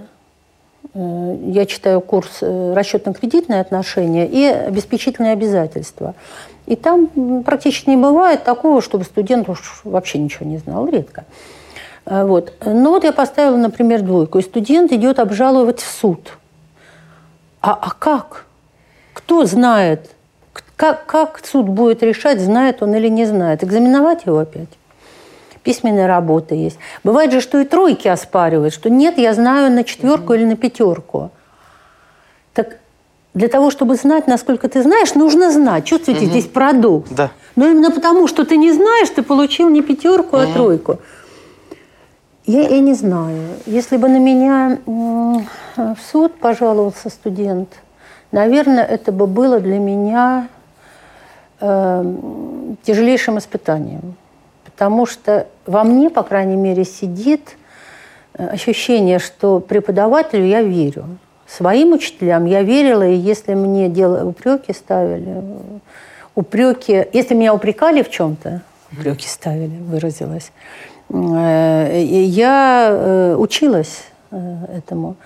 [0.99, 6.15] я читаю курс э, расчетно-кредитные отношения и обеспечительные обязательства.
[6.67, 11.25] И там практически не бывает такого, чтобы студент уж вообще ничего не знал, редко.
[12.05, 12.53] Вот.
[12.65, 16.39] Ну вот я поставила, например, двойку, и студент идет обжаловать в суд.
[17.61, 18.47] А, а как?
[19.13, 20.11] Кто знает?
[20.77, 23.65] Как, как суд будет решать, знает он или не знает?
[23.65, 24.69] Экзаменовать его опять?
[25.69, 26.79] Письменная работа есть.
[27.05, 31.31] Бывает же, что и тройки оспаривают, что нет, я знаю на четверку или на пятерку.
[32.55, 32.79] Так
[33.35, 35.85] для того, чтобы знать, насколько ты знаешь, нужно знать.
[35.85, 37.13] Чувствуете, здесь продукт.
[37.13, 37.33] Да.
[37.55, 41.01] Но именно потому, что ты не знаешь, ты получил не пятерку, а тройку.
[42.47, 43.43] Я, я не знаю.
[43.67, 47.69] Если бы на меня в суд пожаловался студент,
[48.33, 50.49] наверное, это бы было для меня
[51.61, 52.15] э,
[52.85, 54.15] тяжелейшим испытанием.
[54.79, 57.57] Потому что во мне, по крайней мере, сидит
[58.35, 61.19] э, ощущение, что преподавателю я верю.
[61.49, 65.43] Своим учителям я верила, и если мне дело, упреки ставили,
[66.37, 68.63] упреки, если меня упрекали в чем-то,
[68.93, 70.53] упреки ставили, выразилась,
[71.11, 75.17] Э, я э, училась э, этому.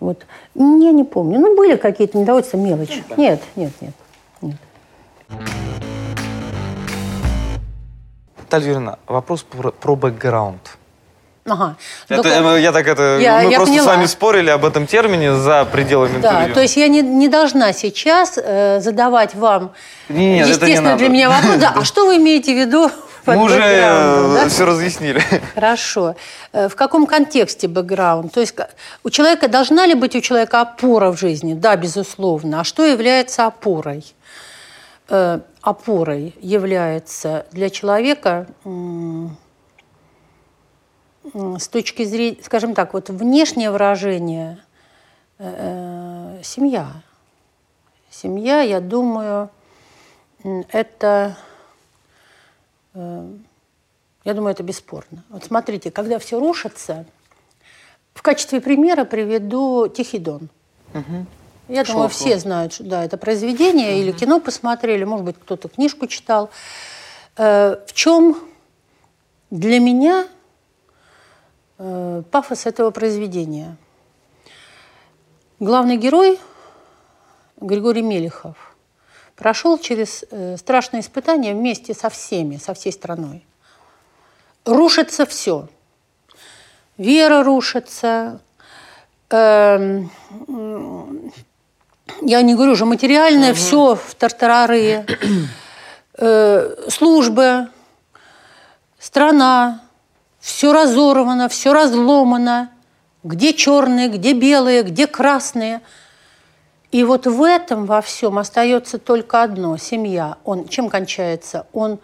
[0.00, 0.26] Вот.
[0.54, 1.40] Я не помню.
[1.40, 3.02] Ну, были какие-то недовольства, мелочи.
[3.16, 3.94] Нет, нет, нет.
[4.42, 4.56] нет.
[8.48, 10.78] Наталья Юрьевна, вопрос про, про бэкграунд.
[11.44, 11.76] Ага.
[12.08, 12.56] Это, Только...
[12.56, 13.18] Я так это...
[13.20, 13.84] Я, мы я просто поняла.
[13.84, 16.54] с вами спорили об этом термине за пределами да, интервью.
[16.54, 19.72] то есть я не, не должна сейчас э, задавать вам,
[20.08, 22.90] Нет, естественно, не для меня вопрос, да, а что вы имеете в виду
[23.26, 24.48] мы уже да?
[24.48, 25.22] все разъяснили.
[25.54, 26.16] Хорошо.
[26.54, 28.32] Э, в каком контексте бэкграунд?
[28.32, 28.54] То есть
[29.04, 31.52] у человека должна ли быть у человека опора в жизни?
[31.52, 32.60] Да, безусловно.
[32.60, 34.04] А что является опорой?
[35.08, 38.46] Э, опорой является для человека
[41.24, 44.58] с точки зрения, скажем так, вот внешнее выражение
[45.38, 47.02] э, семья.
[48.10, 49.50] Семья, я думаю,
[50.72, 51.36] это
[52.98, 53.44] Эм,
[54.24, 55.22] я думаю, это бесспорно.
[55.28, 57.06] Вот смотрите, когда все рушится,
[58.12, 60.48] в качестве примера приведу «Тихий дон».
[60.94, 61.26] Угу.
[61.68, 61.92] Я Шелку.
[61.92, 64.00] думаю, все знают, что да, это произведение, угу.
[64.00, 66.50] или кино посмотрели, может быть, кто-то книжку читал.
[67.36, 68.38] Э, в чем
[69.50, 70.26] для меня
[71.78, 73.76] э, пафос этого произведения?
[75.60, 76.38] Главный герой
[77.60, 78.56] Григорий Мелехов
[79.36, 83.44] прошел через э, страшные испытания вместе со всеми, со всей страной.
[84.64, 85.68] Рушится все.
[86.96, 88.40] Вера рушится.
[89.30, 90.02] Э,
[92.22, 93.56] я не говорю уже материальное, угу.
[93.56, 95.06] все в тартарары.
[96.20, 97.68] Э, службы,
[98.98, 99.82] страна,
[100.40, 102.70] все разорвано, все разломано.
[103.22, 105.80] Где черные, где белые, где красные–
[106.90, 110.38] и вот в этом во всем остается только одно– семья.
[110.44, 111.66] Он чем кончается?
[111.72, 111.98] Он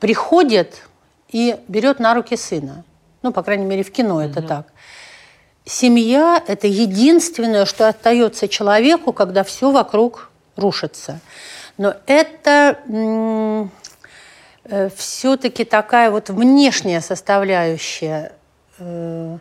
[0.00, 0.82] приходит
[1.28, 2.84] и берет на руки сына.
[3.22, 4.30] Ну, по крайней мере, в кино mm-hmm.
[4.30, 4.66] это так.
[5.64, 11.20] Семья– это единственное, что остается человеку, когда все вокруг рушится.
[11.78, 12.78] Но это
[14.64, 18.32] э, все-таки такая вот внешняя составляющая,
[18.78, 19.38] э-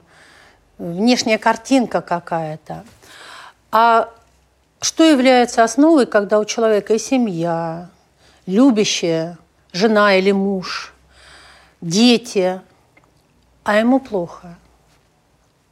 [0.77, 2.83] внешняя картинка какая-то.
[3.71, 4.09] А
[4.79, 7.89] что является основой, когда у человека и семья,
[8.45, 9.37] любящая
[9.73, 10.93] жена или муж,
[11.81, 12.61] дети,
[13.63, 14.55] а ему плохо?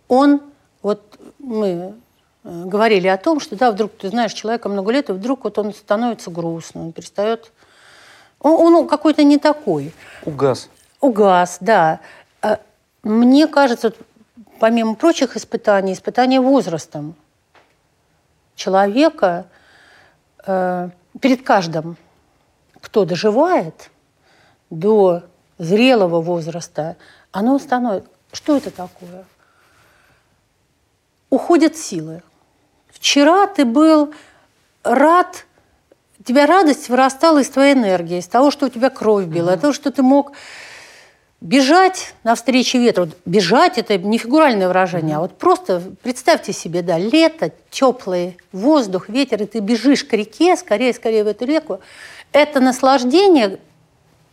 [0.10, 0.42] Он,
[0.82, 1.96] вот мы
[2.44, 5.58] э, говорили о том, что да, вдруг ты знаешь человека много лет, и вдруг вот
[5.58, 7.54] он становится грустным, он перестает...
[8.42, 9.94] Он, он какой-то не такой.
[10.26, 10.70] Угас.
[11.00, 12.02] Угас, да.
[12.42, 12.60] А
[13.04, 13.94] мне кажется,
[14.60, 17.16] помимо прочих испытаний, испытания возрастом–
[18.60, 19.48] человека
[20.46, 21.98] э, перед каждым,
[22.82, 23.90] кто доживает
[24.70, 25.24] до
[25.58, 26.98] зрелого возраста,
[27.32, 28.10] оно становится...
[28.32, 29.26] Что это такое?
[31.30, 32.22] Уходят силы.
[32.90, 34.14] Вчера ты был
[34.84, 35.46] рад,
[36.26, 39.56] тебя радость вырастала из твоей энергии, из того, что у тебя кровь била, mm-hmm.
[39.56, 40.34] из того, что ты мог
[41.42, 43.08] Бежать навстречу ветру.
[43.26, 49.44] Бежать– это не фигуральное выражение, а вот просто представьте себе, да, лето, теплый воздух, ветер,
[49.44, 51.80] и ты бежишь к реке, скорее, скорее в эту реку.
[52.34, 53.58] Это наслаждение,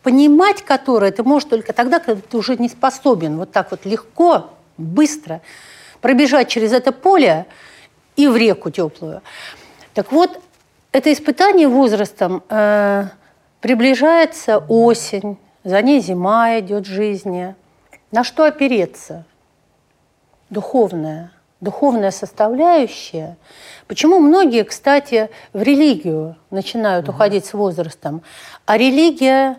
[0.03, 4.51] понимать которое ты можешь только тогда, когда ты уже не способен вот так вот легко,
[4.77, 5.43] быстро
[6.07, 7.47] пробежать через это поле
[8.15, 9.23] и в реку теплую.
[9.93, 10.41] Так вот,
[10.93, 13.07] это испытание возрастом э,
[13.61, 17.57] приближается осень, за ней зима идет жизни.
[18.13, 19.25] На что опереться?
[20.49, 23.37] Духовная, духовная составляющая.
[23.89, 27.17] Почему многие, кстати, в религию начинают угу.
[27.17, 28.23] уходить с возрастом?
[28.65, 29.57] А религия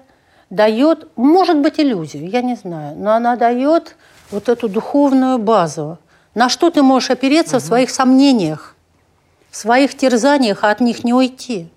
[0.49, 3.97] дает, может быть, иллюзию, я не знаю, но она дает
[4.31, 5.97] вот эту духовную базу.
[6.37, 7.63] На что ты можешь опереться угу.
[7.63, 8.75] в своих сомнениях,
[9.49, 11.67] в своих терзаниях, а от них не уйти.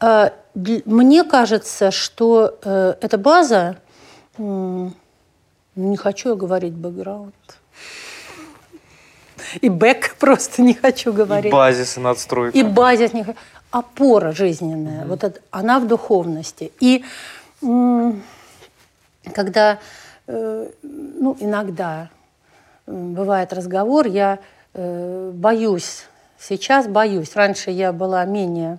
[0.00, 3.76] Э, мне кажется, что э, эта база,
[4.38, 7.34] не хочу я говорить бэкграунд,
[9.60, 11.50] и бэк просто не хочу говорить.
[11.50, 12.56] И базис, и надстройка.
[12.56, 13.26] И базис, не
[13.72, 15.08] опора жизненная, угу.
[15.08, 16.70] вот это, она в духовности.
[16.78, 17.04] И
[19.34, 19.80] когда,
[20.28, 22.08] э, ну, иногда
[22.86, 24.38] бывает разговор, я
[24.74, 26.04] боюсь,
[26.38, 27.36] сейчас боюсь.
[27.36, 28.78] Раньше я была менее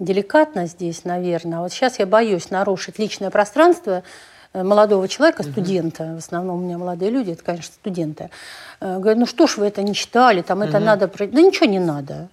[0.00, 1.58] деликатно здесь, наверное.
[1.58, 4.02] А вот сейчас я боюсь нарушить личное пространство
[4.52, 8.30] э, молодого человека, студента, в основном у меня молодые люди, это, конечно, студенты,
[8.80, 11.06] э, говорят, ну что ж вы это не читали, там это надо...
[11.06, 12.28] Да ничего не надо.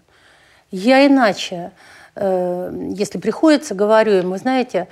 [0.72, 1.72] Я иначе,
[2.16, 4.88] э, если приходится, говорю им, вы знаете,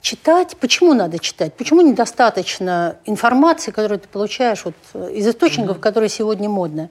[0.00, 1.54] читать, почему надо читать?
[1.54, 4.74] Почему недостаточно информации, которую ты получаешь вот
[5.10, 6.90] из источников, которые сегодня модны?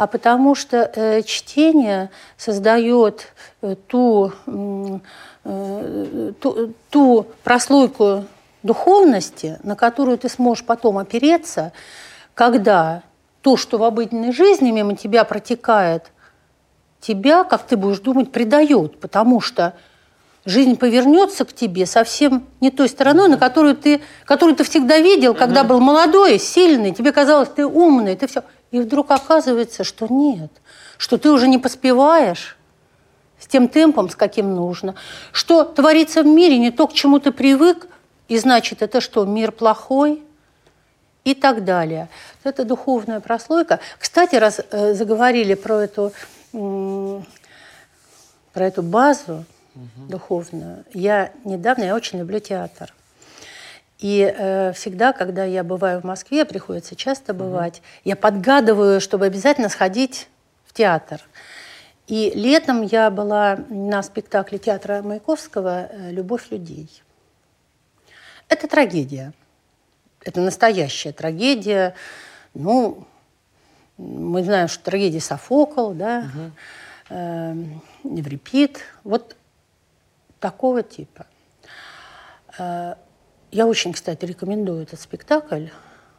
[0.00, 8.24] а потому что э, чтение создает э, ту, э, ту, ту прослойку
[8.62, 11.72] духовности, на которую ты сможешь потом опереться,
[12.32, 13.02] когда
[13.42, 16.10] то, что в обыденной жизни мимо тебя протекает,
[16.98, 19.74] тебя, как ты будешь думать, предает, потому что
[20.50, 25.34] жизнь повернется к тебе совсем не той стороной, на которую ты, которую ты всегда видел,
[25.34, 28.42] когда был молодой, сильный, тебе казалось, ты умный, ты все.
[28.70, 30.50] И вдруг оказывается, что нет,
[30.98, 32.56] что ты уже не поспеваешь
[33.38, 34.94] с тем темпом, с каким нужно,
[35.32, 37.88] что творится в мире не то, к чему ты привык,
[38.28, 40.22] и значит, это что, мир плохой?
[41.22, 42.08] И так далее.
[42.44, 43.78] Это духовная прослойка.
[43.98, 46.12] Кстати, раз э, заговорили про эту,
[46.52, 47.24] про
[48.54, 50.08] эту базу угу.
[50.08, 52.92] духовную, я недавно, я очень люблю театр.
[53.98, 59.26] И э, всегда, когда я бываю в Москве, приходится часто бывать, mm я подгадываю, чтобы
[59.26, 60.28] обязательно сходить
[60.64, 61.20] в театр.
[62.06, 67.02] И летом я была на спектакле театра Маяковского э, «Любовь людей».
[68.48, 69.32] Это трагедия.
[70.24, 71.94] Это настоящая трагедия.
[72.54, 73.06] Ну,
[73.96, 76.50] мы знаем, что трагедия Софокл, да, угу.
[77.10, 77.54] э,
[78.04, 78.80] Еврипид.
[79.04, 79.36] Вот
[80.40, 81.26] такого типа.
[82.58, 82.94] Э,
[83.52, 85.66] я очень, кстати, рекомендую этот спектакль.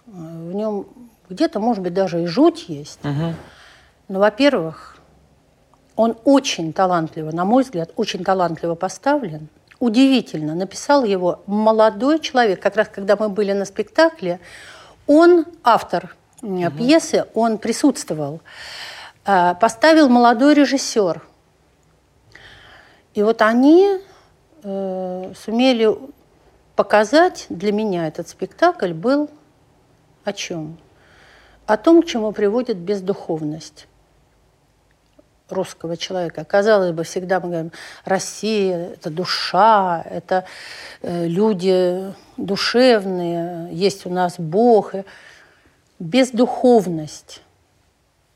[0.06, 0.88] В нем
[1.30, 3.04] где-то, может быть, даже и жуть есть.
[3.04, 3.34] Угу.
[4.10, 4.98] Но, во-первых,
[5.96, 9.48] он очень талантливо, на мой взгляд, очень талантливо поставлен.
[9.80, 12.62] Удивительно, написал его молодой человек.
[12.62, 14.40] Как раз когда мы были на спектакле,
[15.08, 16.72] он, автор угу.
[16.72, 18.42] пьесы, он присутствовал.
[19.24, 21.22] А, поставил молодой режиссер.
[23.14, 24.00] И вот они
[24.64, 25.90] э, сумели
[26.76, 29.30] показать для меня этот спектакль был
[30.24, 30.78] о чем?
[31.66, 33.88] О том, к чему приводит бездуховность
[35.50, 36.46] русского человека.
[36.46, 37.72] Казалось бы, всегда мы говорим,
[38.06, 40.46] Россия– это душа, это
[41.02, 44.94] э, люди душевные, есть у нас Бог.
[46.00, 47.42] Бездуховность.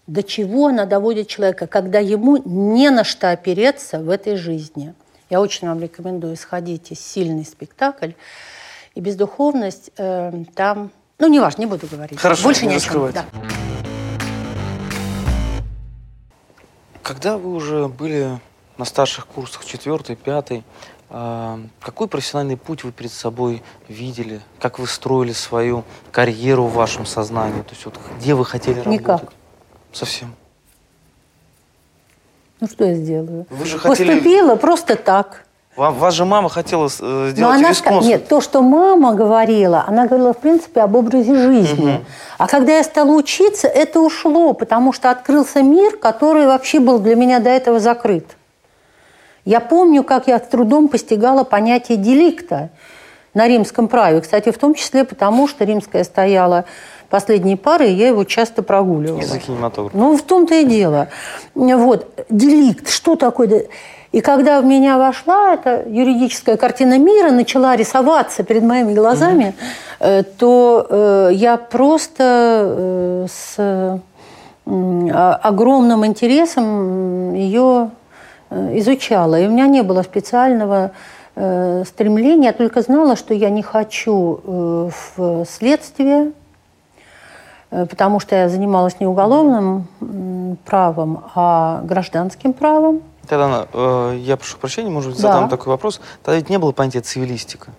[0.07, 4.93] До чего она доводит человека, когда ему не на что опереться в этой жизни–
[5.29, 8.11] я очень вам рекомендую, сходите, сильный спектакль.
[8.93, 10.91] И бездуховность э, там...
[11.19, 12.19] Ну, не важно, не буду говорить.
[12.19, 13.11] Хорошо, Больше не о чем.
[13.11, 13.25] Да.
[17.01, 18.39] Когда вы уже были
[18.77, 20.63] на старших курсах, четвертый, пятый,
[21.09, 24.41] э, какой профессиональный путь вы перед собой видели?
[24.59, 27.61] Как вы строили свою карьеру в вашем сознании?
[27.63, 29.01] То есть вот где вы хотели работать?
[29.01, 29.33] Никак.
[29.91, 30.35] Совсем?
[32.61, 33.45] Ну что я сделаю?
[33.49, 34.09] Вы же хотели...
[34.09, 35.45] Поступила просто так.
[35.75, 37.73] Вам, ваша мама хотела э, сделать Но она.
[38.01, 41.95] Нет, то, что мама говорила, она говорила, в принципе, об образе жизни.
[41.95, 42.05] Угу.
[42.37, 47.15] А когда я стала учиться, это ушло, потому что открылся мир, который вообще был для
[47.15, 48.25] меня до этого закрыт.
[49.43, 52.69] Я помню, как я с трудом постигала понятие деликта
[53.33, 54.21] на римском праве.
[54.21, 56.65] Кстати, в том числе потому, что римская стояла
[57.15, 59.21] последние пары, я его часто прогуливала.
[59.21, 59.97] Из-за кинематографа.
[59.97, 61.07] Ну, в том-то и дело.
[61.53, 63.67] Вот, деликт, что такое...
[64.11, 69.53] И когда в меня вошла эта юридическая картина мира, начала рисоваться перед моими глазами,
[69.99, 70.23] mm-hmm.
[70.37, 73.97] то э, я просто э, с э,
[75.41, 77.91] огромным интересом ее
[78.49, 79.39] э, изучала.
[79.39, 80.91] И у меня не было специального
[81.35, 82.47] э, стремления.
[82.47, 86.44] Я только знала, что я не хочу э, в следствие, э,
[87.69, 89.87] потому что я занималась не уголовным
[90.65, 93.01] правом, а гражданским правом.
[93.27, 95.49] Тогда э, я прошу прощения, может быть, задам да.
[95.49, 95.99] такой вопрос.
[96.23, 97.69] Тогда ведь не было понятия цивилистика.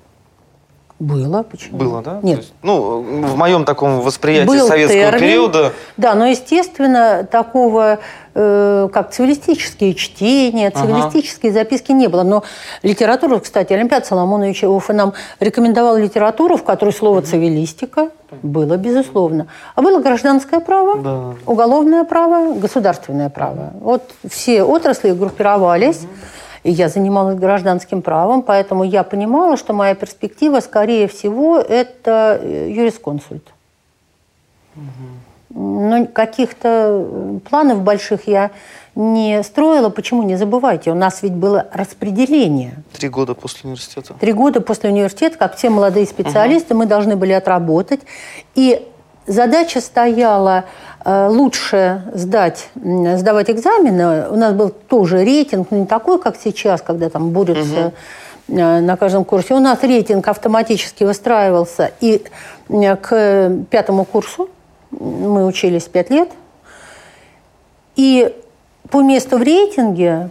[0.98, 1.76] Было, почему?
[1.76, 2.20] Было, да?
[2.22, 2.38] Нет.
[2.38, 5.72] Есть, ну, в моем таком восприятии Был советского термин, периода.
[5.98, 7.98] Да, но, естественно, такого,
[8.34, 11.60] э, как цивилистические чтения, цивилистические ага.
[11.60, 12.22] записки не было.
[12.22, 12.44] Но
[12.82, 18.08] литература, кстати, Олимпиад Соломонович Иоффе нам рекомендовал литературу, в которой слово «цивилистика»
[18.42, 19.48] было, безусловно.
[19.74, 21.34] А было гражданское право, да.
[21.44, 23.74] уголовное право, государственное право.
[23.80, 25.98] Вот все отрасли группировались.
[26.04, 26.08] Угу
[26.66, 32.70] и я занималась гражданским правом, поэтому я понимала, что моя перспектива, скорее всего, это э,
[32.72, 33.52] юрисконсульт.
[34.74, 35.60] Угу.
[35.60, 38.50] Но каких-то э, планов больших я
[38.96, 39.90] не строила.
[39.90, 40.24] Почему?
[40.24, 42.74] Не забывайте, у нас ведь было распределение.
[42.92, 44.14] Три года после университета.
[44.14, 46.82] Три года после университета, как все молодые специалисты, угу.
[46.82, 48.00] мы должны были отработать.
[48.56, 48.84] И
[49.26, 50.64] задача стояла
[51.08, 54.28] Э, лучше сдать, сдавать экзамены.
[54.28, 57.92] У нас был тоже рейтинг, не такой, как сейчас, когда там борются
[58.48, 58.58] угу.
[58.58, 59.54] на каждом курсе.
[59.54, 61.92] У нас рейтинг автоматически выстраивался.
[62.00, 62.24] И
[62.68, 64.50] э, к пятому курсу
[64.90, 66.28] мы учились пять лет.
[67.94, 68.34] И
[68.90, 70.30] по месту в рейтинге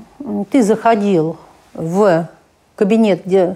[0.52, 1.38] ты заходил
[1.74, 2.28] в
[2.76, 3.56] кабинет, где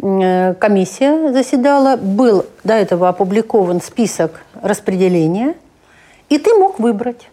[0.00, 5.54] комиссия заседала, был до этого опубликован список распределения–
[6.28, 7.28] и ты мог выбрать.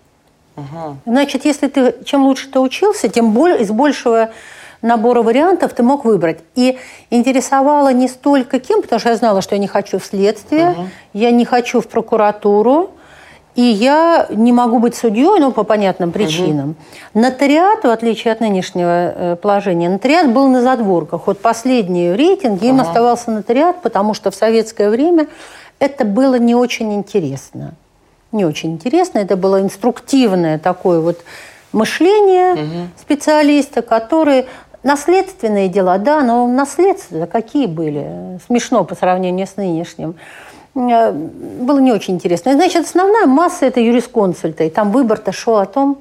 [0.55, 0.97] Угу.
[1.05, 4.29] Значит, если ты чем лучше ты учился, тем более из большего
[4.81, 6.39] набора вариантов ты мог выбрать.
[6.55, 6.77] И
[7.09, 10.87] интересовало не столько кем, потому что я знала, что я не хочу в следствие, угу.
[11.13, 12.91] я не хочу в прокуратуру,
[13.55, 16.71] и я не могу быть судьей, ну, по понятным причинам.
[17.13, 17.21] Угу.
[17.21, 21.27] Нотариат, в отличие от нынешнего э, положения, нотариат был на задворках.
[21.27, 22.83] Вот последний рейтинг, им угу.
[22.83, 25.27] оставался нотариат, потому что в советское время
[25.79, 27.73] это было не очень интересно
[28.35, 29.19] не очень интересно.
[29.19, 31.23] Это было инструктивное такое вот
[31.71, 32.87] мышление угу.
[32.99, 34.45] специалиста, который
[34.83, 38.39] наследственные дела, да, но наследства какие были?
[38.45, 40.15] Смешно по сравнению с нынешним.
[40.75, 42.53] Э, было не очень интересно.
[42.53, 44.65] Значит, основная масса– это юрисконсульта.
[44.65, 45.99] И там выбор-то шел о том,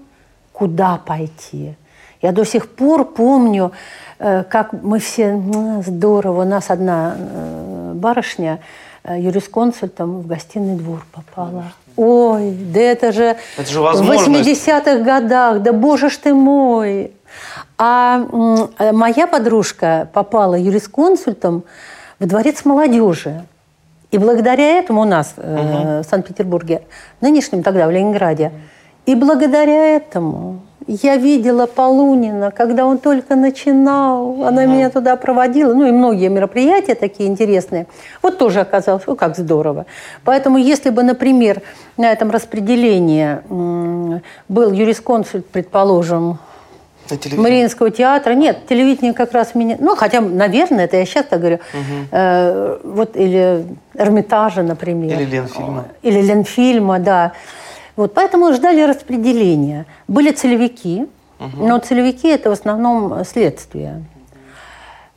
[0.53, 1.75] куда пойти.
[2.21, 3.73] Я до сих пор помню,
[4.19, 5.41] э, как мы все
[5.87, 8.61] здорово, у нас одна э, барышня
[9.07, 11.65] юрисконсультом в гостиный двор попала.
[11.95, 17.13] Ой, да это же, это же в 80-х годах, да боже ж ты мой.
[17.77, 18.19] А
[18.93, 21.65] моя подружка попала юрисконсультом
[22.19, 23.45] в дворец молодежи.
[24.15, 25.45] И благодаря этому у нас угу.
[25.45, 26.83] э, в Санкт-Петербурге,
[27.21, 28.53] нынешнем тогда в Ленинграде,
[29.07, 34.45] и благодаря этому я видела Полунина, когда он только начинал.
[34.45, 35.75] Она меня туда проводила.
[35.75, 37.89] Ну и многие мероприятия такие интересные.
[38.23, 39.85] Вот тоже оказалось, о, как здорово.
[40.25, 41.63] Поэтому если бы, например,
[41.97, 43.41] на этом распределении
[44.49, 46.39] был юрисконсульт, предположим,
[47.37, 48.33] Мариинского театра.
[48.35, 49.77] Нет, телевидение как раз меня...
[49.79, 51.57] Ну, хотя, наверное, это я сейчас так говорю.
[51.73, 52.09] Угу.
[52.13, 55.19] Э, вот, или Эрмитажа, например.
[55.19, 55.85] Или Ленфильма.
[56.03, 57.33] Или Ленфильма, да.
[57.97, 59.87] Вот, поэтому ждали распределения.
[60.09, 61.07] Были целевики,
[61.39, 61.67] угу.
[61.67, 64.05] но целевики– это в основном следствие.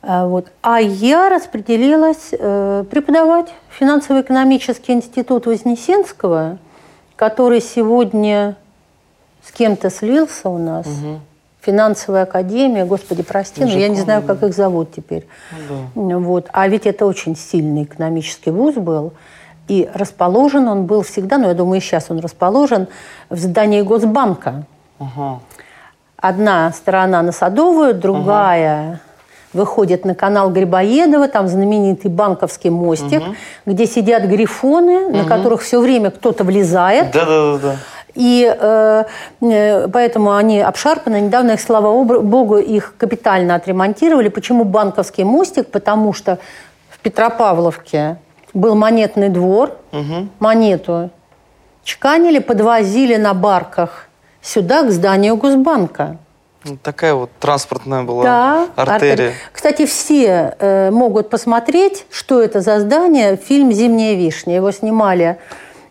[0.02, 0.52] А, вот.
[0.62, 6.58] А я распределилась э, преподавать финансово-экономический институт Вознесенского,
[7.16, 8.56] который сегодня
[9.42, 10.86] с кем-то слился у нас.
[10.86, 11.20] Угу.
[11.68, 15.26] Финансовая академия, господи, прости, но я не знаю, как их зовут теперь.
[15.94, 16.18] Ну, да.
[16.18, 16.46] вот.
[16.50, 19.12] А ведь это очень сильный экономический вуз был.
[19.68, 22.88] И расположен он был всегда, но я думаю, и сейчас он расположен,
[23.28, 24.64] в здании Госбанка.
[24.98, 25.40] Ага.
[26.16, 29.00] Одна сторона на Садовую, другая ага.
[29.52, 33.34] выходит на канал Грибоедова, там знаменитый банковский мостик, угу.
[33.66, 35.16] где сидят грифоны, угу.
[35.18, 37.10] на которых все время кто-то влезает.
[37.12, 37.76] Да-да-да.
[38.18, 39.04] И э,
[39.40, 41.20] э, поэтому они обшарпаны.
[41.20, 44.28] Недавно их, слава богу, их капитально отремонтировали.
[44.28, 45.68] Почему банковский мостик?
[45.68, 46.38] Потому что
[46.90, 48.16] в Петропавловке
[48.54, 50.28] был монетный двор, угу.
[50.40, 51.10] монету
[51.84, 54.08] чеканили, подвозили на барках
[54.42, 56.16] сюда, к зданию Госбанка.
[56.64, 59.12] Ну, такая вот транспортная была да, артерия.
[59.12, 59.34] артерия.
[59.52, 63.36] Кстати, все э, могут посмотреть, что это за здание.
[63.36, 64.56] Фильм «Зимняя вишня».
[64.56, 65.38] Его снимали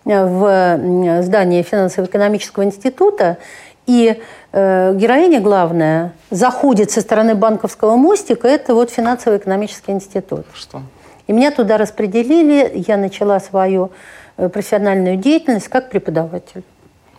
[0.08, 3.38] в здании финансово-экономического института.
[3.86, 8.48] И э, героиня главная заходит со стороны банковского мостика.
[8.48, 10.46] Это вот финансово-экономический институт.
[10.54, 10.82] Что?
[11.28, 13.92] И меня туда распределили, я начала свою
[14.38, 16.64] э, профессиональную деятельность как преподаватель.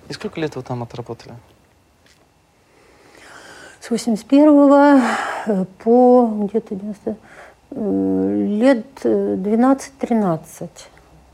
[0.08, 1.34] И сколько лет вы там отработали?
[3.80, 5.00] С 81 -го
[5.46, 7.16] э, по где-то 90,
[7.70, 10.68] э, лет 12-13.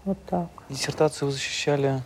[0.04, 0.48] Вот так.
[0.68, 2.00] Диссертацию вы защищали?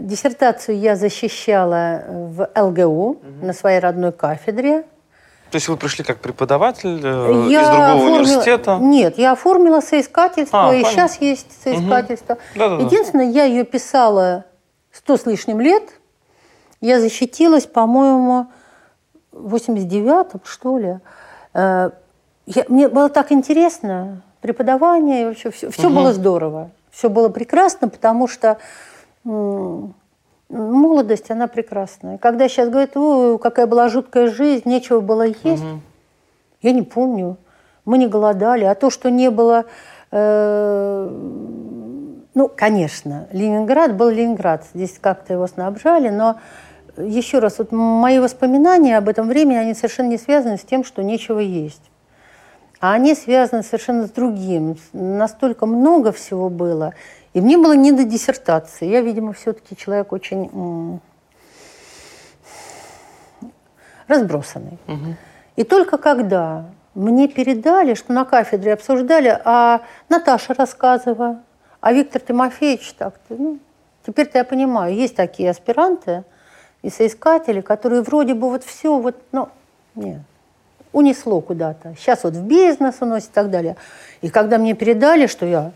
[0.00, 3.18] Диссертацию я защищала в ЛГУ угу.
[3.42, 4.82] на своей родной кафедре.
[5.50, 7.00] То есть вы пришли как преподаватель
[7.50, 8.20] я из другого оформила...
[8.20, 8.78] университета?
[8.80, 10.92] Нет, я оформила соискательство, а, и понятно.
[10.92, 12.34] сейчас есть соискательство.
[12.34, 12.40] Угу.
[12.56, 14.44] Да, да, Единственное, я ее писала
[14.92, 15.82] сто с лишним лет.
[16.80, 18.46] Я защитилась, по-моему,
[19.32, 20.98] в 89-м, что ли.
[21.52, 21.90] Э,
[22.46, 25.96] я, мне было так интересно, преподавание, вообще все, все угу.
[25.96, 26.70] было здорово.
[26.90, 28.58] Все было прекрасно, потому что
[30.48, 32.18] молодость, она прекрасная.
[32.18, 35.80] Когда сейчас говорят, Ой, какая была жуткая жизнь, нечего было есть, угу.
[36.62, 37.36] я не помню.
[37.84, 39.64] Мы не голодали, а то, что не было...
[40.10, 41.08] Э,
[42.34, 46.36] ну, конечно, Ленинград был Ленинград, здесь как-то его снабжали, но
[46.96, 51.02] еще раз, вот мои воспоминания об этом времени, они совершенно не связаны с тем, что
[51.02, 51.89] нечего есть.
[52.80, 54.76] А они связаны совершенно с другим.
[54.92, 56.94] Настолько много всего было.
[57.34, 58.88] И мне было не до диссертации.
[58.88, 61.00] Я, видимо, все-таки человек очень
[64.08, 64.78] разбросанный.
[64.88, 65.16] Угу.
[65.56, 66.64] И только когда
[66.94, 71.40] мне передали, что на кафедре обсуждали, а Наташа рассказывала,
[71.80, 73.58] а Виктор Тимофеевич так-то, ну,
[74.06, 76.24] теперь-то я понимаю, есть такие аспиранты
[76.82, 79.48] и соискатели, которые вроде бы вот все, вот, ну,
[79.94, 80.22] нет,
[80.92, 81.94] унесло куда-то.
[81.98, 83.76] Сейчас вот в бизнес уносит и так далее.
[84.22, 85.72] И когда мне передали, что я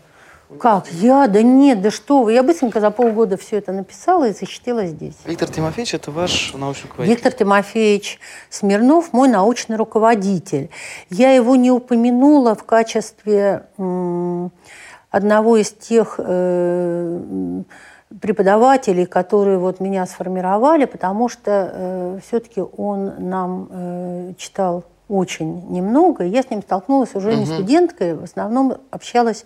[0.59, 0.87] как?
[0.91, 1.27] Я?
[1.27, 2.33] Да нет, да что вы.
[2.33, 5.15] Я быстренько за полгода все это написала и защитила здесь.
[5.25, 7.15] Виктор Тимофеевич– это ваш научный руководитель?
[7.15, 10.69] Виктор Тимофеевич Смирнов– мой научный руководитель.
[11.09, 13.65] Я его не упомянула в качестве
[15.09, 17.63] одного из тех э,
[18.21, 26.23] преподавателей, которые вот меня сформировали, потому что э, все-таки он нам э, читал очень немного.
[26.23, 27.39] Я с ним столкнулась уже угу.
[27.39, 29.45] не студенткой, в основном общалась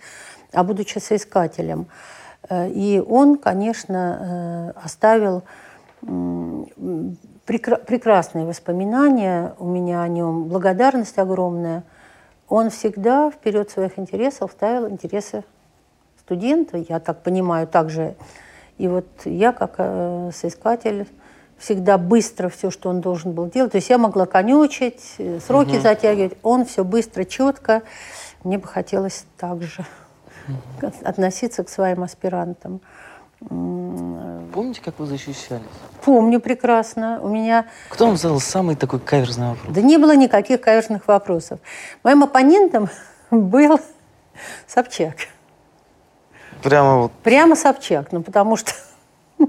[0.52, 1.86] а будучи соискателем.
[2.48, 5.42] Э, и он, конечно, э, оставил
[7.44, 11.84] прекрасные воспоминания у меня о нем, благодарность огромная.
[12.48, 15.44] Он всегда вперед своих интересов ставил интересы
[16.18, 18.14] студента, я так понимаю, также.
[18.78, 21.06] И вот я, как э, соискатель,
[21.60, 23.72] всегда быстро все, что он должен был делать.
[23.72, 25.80] То есть я могла конючить, сроки угу.
[25.80, 26.32] затягивать.
[26.42, 27.82] Он все быстро, четко.
[28.42, 29.84] Мне бы хотелось так же
[31.02, 32.80] относиться к своим аспирантам.
[33.40, 35.62] Помните, как вы защищались?
[36.04, 37.20] Помню прекрасно.
[37.22, 37.66] У меня...
[37.90, 39.74] Кто вам задал самый такой каверзный вопрос?
[39.74, 41.60] Да не было никаких каверзных вопросов.
[42.02, 42.88] Моим оппонентом
[43.30, 43.80] был
[44.66, 45.16] Собчак.
[46.62, 47.12] Прямо вот?
[47.22, 48.12] Прямо Собчак.
[48.12, 48.72] Ну, потому что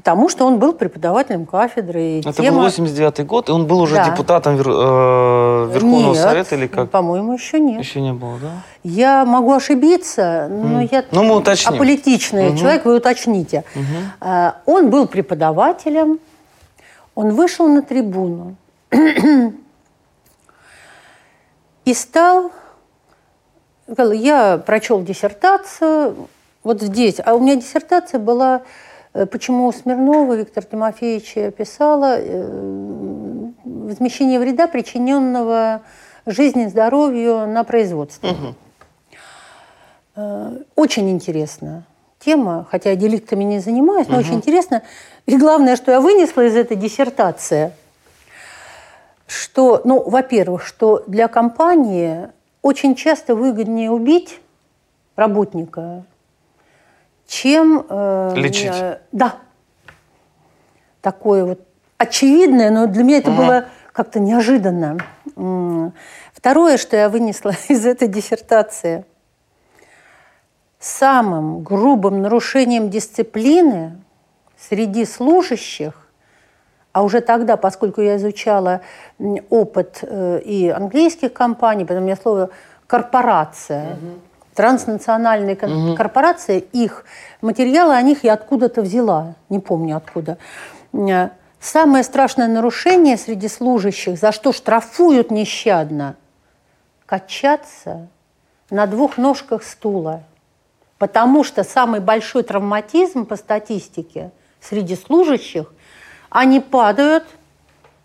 [0.00, 2.20] Потому что он был преподавателем кафедры.
[2.20, 2.56] Это тема...
[2.56, 4.08] был 89 год, и он был уже да.
[4.08, 4.66] депутатом Вер...
[4.66, 6.88] э, Верховного нет, Совета или как?
[6.88, 7.80] по-моему, еще нет.
[7.80, 8.50] Еще не было, да?
[8.82, 10.88] Я могу ошибиться, но mm.
[10.90, 11.74] я ну, мы уточним.
[11.74, 12.56] аполитичный угу.
[12.56, 13.64] человек, вы уточните.
[13.74, 14.54] Угу.
[14.64, 16.18] Он был преподавателем,
[17.14, 18.56] он вышел на трибуну
[21.84, 22.52] и стал...
[23.86, 26.16] Я прочел диссертацию,
[26.62, 28.62] вот здесь, а у меня диссертация была
[29.12, 35.82] почему Смирнова Виктор Тимофеевич писала э, возмещение вреда, причиненного
[36.26, 38.30] жизни и здоровью на производстве.
[38.30, 38.54] Угу.
[40.76, 41.84] Очень интересно
[42.20, 44.24] тема, хотя я деликтами не занимаюсь, но угу.
[44.24, 44.82] очень интересно.
[45.26, 47.72] И главное, что я вынесла из этой диссертации,
[49.26, 52.28] что, ну, во-первых, что для компании
[52.62, 54.40] очень часто выгоднее убить
[55.16, 56.04] работника,
[57.30, 57.86] чем...
[57.88, 58.72] Э, Лечить.
[58.74, 59.36] Э, да.
[61.00, 61.60] Такое вот
[61.96, 63.42] очевидное, но для меня это угу.
[63.42, 64.98] было как-то неожиданно.
[66.32, 69.04] Второе, что я вынесла из этой диссертации,
[70.80, 73.98] самым грубым нарушением дисциплины
[74.58, 76.08] среди служащих,
[76.92, 78.80] а уже тогда, поскольку я изучала
[79.50, 82.50] опыт э, и английских компаний, потом у меня слово
[82.88, 84.20] корпорация, угу
[84.60, 85.96] транснациональные угу.
[85.96, 87.06] корпорации, их
[87.40, 90.36] материалы о них я откуда-то взяла, не помню откуда.
[90.92, 91.30] Э,
[91.60, 96.16] самое страшное нарушение среди служащих, за что штрафуют нещадно,
[97.06, 98.08] качаться
[98.68, 100.24] на двух ножках стула.
[100.98, 104.30] Потому что самый большой травматизм по статистике
[104.60, 105.72] среди служащих,
[106.28, 107.24] они падают,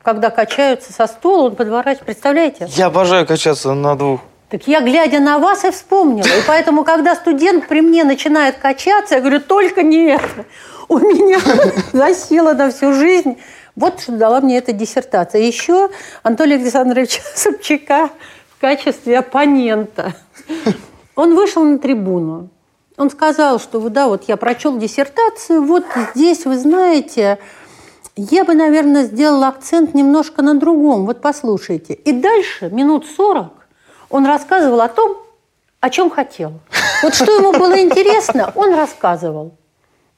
[0.01, 2.05] когда качаются со стула, он подворачивает.
[2.05, 2.67] Представляете?
[2.69, 4.21] Я обожаю качаться на двух.
[4.55, 6.27] Так я, глядя на вас, и вспомнила.
[6.27, 10.45] И поэтому, когда студент при мне начинает качаться, я говорю, только не это.
[10.87, 11.39] у меня
[11.91, 13.37] засела на всю жизнь.
[13.75, 15.41] Вот что дала мне эта диссертация.
[15.41, 15.89] Еще
[16.23, 18.11] Анатолий Александрович Собчака
[18.55, 20.13] в качестве оппонента.
[21.17, 22.47] Он вышел на трибуну.
[22.95, 25.83] Он сказал, что да, вот я прочел диссертацию, вот
[26.15, 27.39] здесь, вы знаете,
[28.15, 31.05] я бы, наверное, сделал акцент немножко на другом.
[31.05, 31.93] Вот послушайте.
[31.93, 33.64] И дальше, минут сорок,
[34.15, 35.17] он рассказывал о том,
[35.81, 36.53] о чем хотел.
[37.03, 39.57] Вот что ему было интересно, он рассказывал.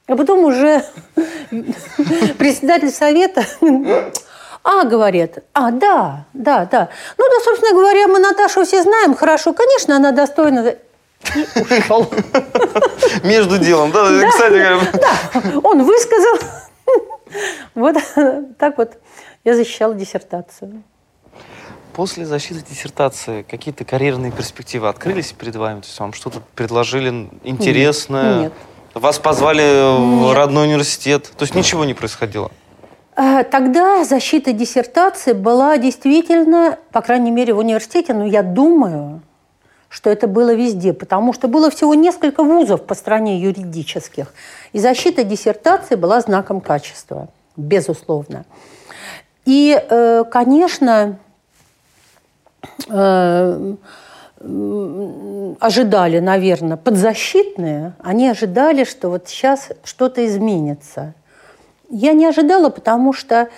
[0.06, 0.84] А потом уже
[2.38, 3.44] председатель совета
[4.62, 6.88] а, говорит, а, да, да, да.
[7.18, 9.52] Ну, да, собственно говоря, мы Наташу все знаем хорошо.
[9.52, 10.76] Конечно, она достойна.
[11.34, 12.08] И ушел.
[13.24, 14.08] Между делом, да?
[14.10, 14.78] да Кстати говоря.
[14.92, 16.38] Да, он высказал.
[17.74, 17.96] Вот
[18.58, 18.92] так вот
[19.42, 20.84] я защищала диссертацию.
[21.98, 25.80] После защиты диссертации какие-то карьерные перспективы открылись перед вами?
[25.80, 28.42] То есть вам что-то предложили интересное?
[28.42, 28.52] Нет.
[28.94, 30.22] Вас позвали Нет.
[30.22, 31.24] в родной университет?
[31.36, 32.52] То есть ничего не происходило?
[33.16, 39.20] А, тогда защита диссертации была действительно, по крайней мере, в университете, но я думаю,
[39.88, 44.32] что это было везде, потому что было всего несколько вузов по стране юридических.
[44.72, 47.26] И защита диссертации была знаком качества,
[47.56, 48.44] безусловно.
[49.46, 51.18] И, э, конечно,
[54.40, 61.14] ожидали, наверное, подзащитные, они ожидали, что вот сейчас что-то изменится.
[61.90, 63.48] Я не ожидала, потому что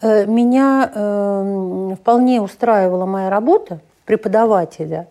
[0.00, 5.08] э, меня э, вполне устраивала моя работа преподавателя.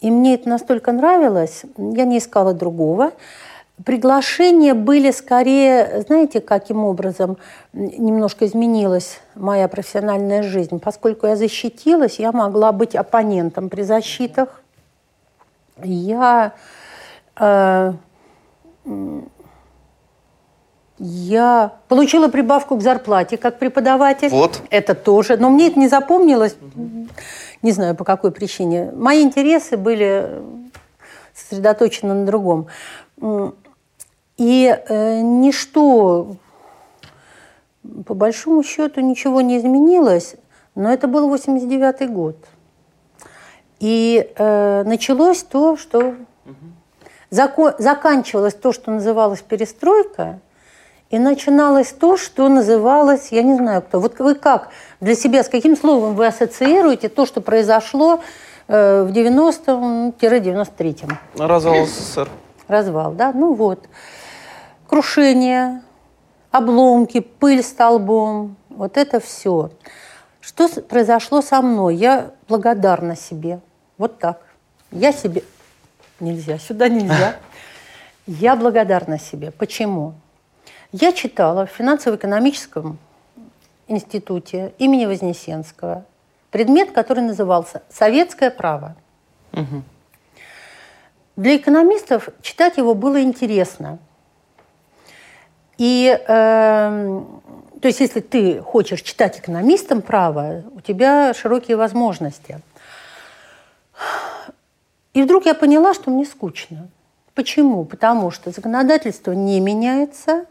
[0.00, 3.12] И мне это настолько нравилось, я не искала другого.
[3.84, 7.38] Приглашения были скорее, знаете, каким образом
[7.72, 10.80] немножко изменилась моя профессиональная жизнь.
[10.80, 14.60] Поскольку я защитилась, я могла быть оппонентом при защитах.
[15.82, 16.52] Я,
[17.38, 17.92] э,
[20.98, 24.28] я получила прибавку к зарплате как преподаватель.
[24.28, 24.62] Вот.
[24.68, 25.36] Это тоже.
[25.36, 26.56] Но мне это не запомнилось.
[27.62, 28.90] Не знаю, по какой причине.
[28.94, 30.42] Мои интересы были
[31.34, 32.66] сосредоточены на другом.
[34.40, 36.36] И э, ничто,
[38.06, 40.36] по большому счету, ничего не изменилось,
[40.74, 42.36] но это был 89 год.
[43.80, 46.14] И э, началось то, что
[47.30, 50.38] зако- заканчивалось то, что называлось перестройка,
[51.10, 54.00] и начиналось то, что называлось, я не знаю кто.
[54.00, 54.70] Вот вы как
[55.00, 58.22] для себя, с каким словом вы ассоциируете то, что произошло
[58.68, 61.18] э, в 90-93-м?
[61.36, 62.30] Развал СССР.
[62.68, 63.32] Развал, да?
[63.34, 63.86] Ну вот
[64.90, 65.82] крушение,
[66.50, 68.56] обломки, пыль столбом.
[68.68, 69.70] Вот это все.
[70.40, 71.94] Что произошло со мной?
[71.94, 73.60] Я благодарна себе.
[73.98, 74.42] Вот так.
[74.90, 75.44] Я себе...
[76.18, 77.36] Нельзя, сюда нельзя.
[78.26, 79.52] Я благодарна себе.
[79.52, 80.14] Почему?
[80.92, 82.98] Я читала в финансово-экономическом
[83.86, 86.04] институте имени Вознесенского
[86.50, 88.96] предмет, который назывался «Советское право».
[89.52, 89.82] Угу.
[91.36, 94.00] Для экономистов читать его было интересно–
[95.80, 97.22] и, э,
[97.80, 102.60] то есть, если ты хочешь читать экономистам право, у тебя широкие возможности.
[105.14, 106.88] И вдруг я поняла, что мне скучно.
[107.34, 107.86] Почему?
[107.86, 110.44] Потому что законодательство не меняется,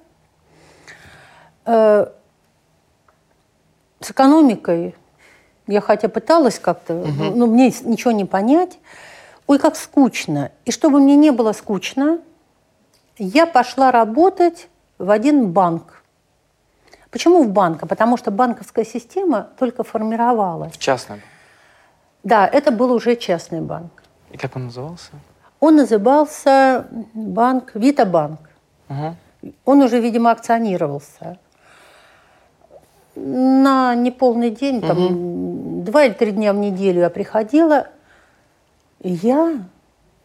[1.67, 2.07] э,
[3.99, 4.95] с экономикой
[5.67, 7.35] я хотя пыталась как-то, угу.
[7.35, 8.79] но мне ничего не понять.
[9.45, 10.51] Ой, как скучно.
[10.65, 12.17] И чтобы мне не было скучно,
[13.19, 14.69] я пошла работать
[14.99, 16.03] в один банк.
[17.09, 17.87] Почему в банк?
[17.87, 20.73] Потому что банковская система только формировалась.
[20.73, 21.21] В частном?
[22.23, 24.03] Да, это был уже частный банк.
[24.31, 25.11] И как он назывался?
[25.59, 28.39] Он назывался банк Витабанк.
[28.89, 29.15] Угу.
[29.65, 31.39] Он уже, видимо, акционировался.
[33.15, 35.83] На неполный день, там, угу.
[35.83, 37.87] два или три дня в неделю я приходила.
[38.99, 39.63] И я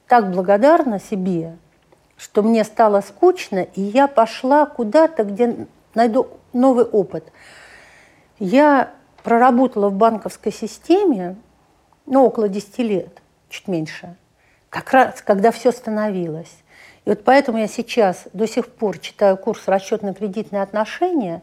[0.06, 1.56] так благодарна себе,
[2.24, 7.30] что мне стало скучно, и я пошла куда-то, где найду новый опыт.
[8.38, 11.36] Я проработала в банковской системе,
[12.06, 13.20] ну, около 10 лет,
[13.50, 14.16] чуть меньше,
[14.70, 16.62] как раз когда все становилось.
[17.04, 21.42] И вот поэтому я сейчас до сих пор читаю курс расчетно-кредитные отношения,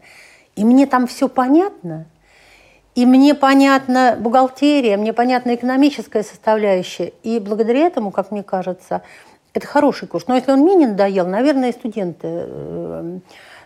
[0.56, 2.08] и мне там все понятно,
[2.96, 7.14] и мне понятна бухгалтерия, мне понятна экономическая составляющая.
[7.22, 9.04] И благодаря этому, как мне кажется,
[9.54, 10.28] это хороший курс.
[10.28, 13.20] Но если он мне не надоел, наверное, студенты э,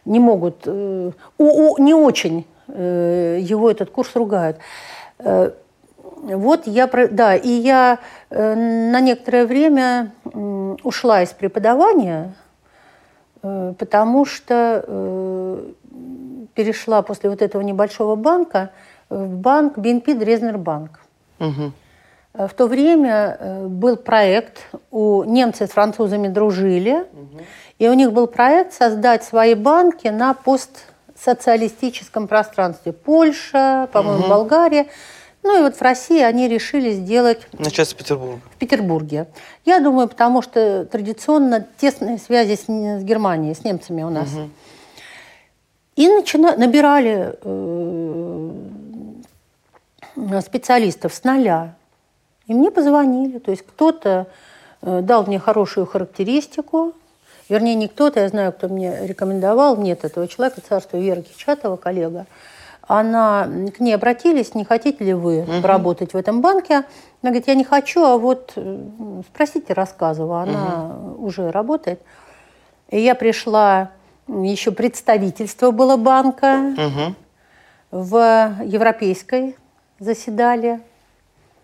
[0.05, 4.57] не могут, э, не очень э, его этот курс ругают.
[6.17, 7.99] Вот я, да, и я
[8.31, 10.11] на некоторое время
[10.83, 12.33] ушла из преподавания,
[13.41, 15.63] потому что
[16.55, 18.71] перешла после вот этого небольшого банка
[19.09, 20.99] в банк BNP Дрезнер банк.
[21.37, 21.73] Мгм.
[22.37, 27.05] В то время э, был проект, у немцы с французами дружили,
[27.79, 32.91] и у них был проект создать свои банки на постсоциалистическом пространстве.
[32.91, 34.87] Польша, по-моему, Болгария.
[35.43, 38.41] Ну и вот в России они решили сделать Начать с Петербурга.
[38.51, 39.27] в Петербурге.
[39.63, 44.29] Я думаю, потому что традиционно тесные связи с, с Германией, с немцами у нас.
[45.95, 47.37] И начина- набирали
[50.17, 51.75] э, специалистов с нуля.
[52.47, 53.39] И мне позвонили.
[53.39, 54.27] То есть кто-то
[54.81, 56.93] э, дал мне хорошую характеристику.
[57.49, 59.77] Вернее, не кто-то, я знаю, кто мне рекомендовал.
[59.77, 62.25] Нет этого человека, царство Вера Кичатова, коллега.
[62.87, 66.75] Она, к ней обратились, не хотите ли вы работать в этом банке?
[67.21, 71.99] Она говорит, я не хочу, а вот э, спросите Рассказова, она уже работает.
[72.91, 73.89] И я пришла,
[74.27, 77.15] еще представительство было банка Мгм.
[77.89, 79.55] в европейской
[79.99, 80.79] заседали.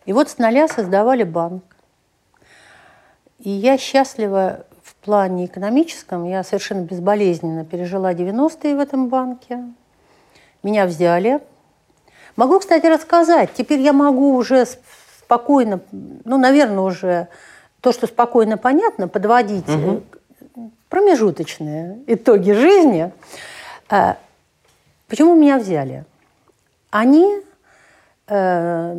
[0.06, 1.64] И вот с нуля создавали банк.
[3.40, 6.26] И я счастлива в плане экономическом.
[6.26, 9.64] Я совершенно безболезненно пережила 90-е в этом банке.
[10.64, 11.40] Меня взяли.
[12.36, 13.52] Могу, кстати, рассказать.
[13.54, 14.66] Теперь я могу уже
[15.20, 17.28] спокойно, ну, наверное, уже
[17.82, 20.00] то, что спокойно понятно, подводить э,
[20.90, 23.12] промежуточные итоги жизни.
[23.90, 24.18] А,
[25.12, 26.06] Почему меня взяли?
[26.90, 27.42] Они,
[28.28, 28.94] э,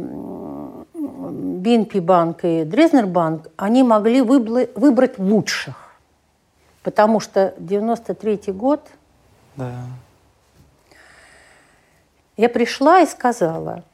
[1.63, 5.95] BNP банк и Дрезнер банк, они могли выбрать лучших.
[6.83, 8.81] Потому что 93 год
[9.57, 9.73] Да.
[12.37, 13.85] я пришла и сказала,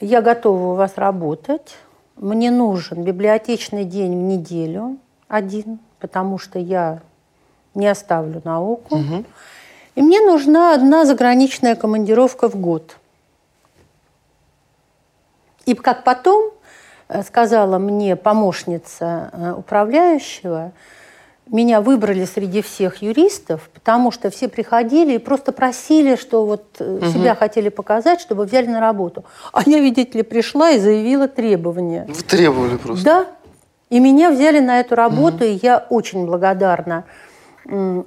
[0.00, 1.76] я готова у вас работать,
[2.16, 7.00] мне нужен библиотечный день в неделю один, потому что я
[7.74, 9.00] не оставлю науку.
[9.96, 12.96] И мне нужна одна заграничная командировка в год.
[15.70, 16.50] И как потом
[17.08, 20.72] э, сказала мне помощница э, управляющего,
[21.46, 27.02] меня выбрали среди всех юристов, потому что все приходили и просто просили, что вот э,
[27.12, 29.24] себя хотели показать, чтобы взяли на работу.
[29.52, 32.04] А я, видите ли, пришла и заявила требования.
[32.08, 33.04] Вы требовали просто.
[33.04, 33.26] Да.
[33.90, 37.04] И меня взяли на эту работу, и я очень благодарна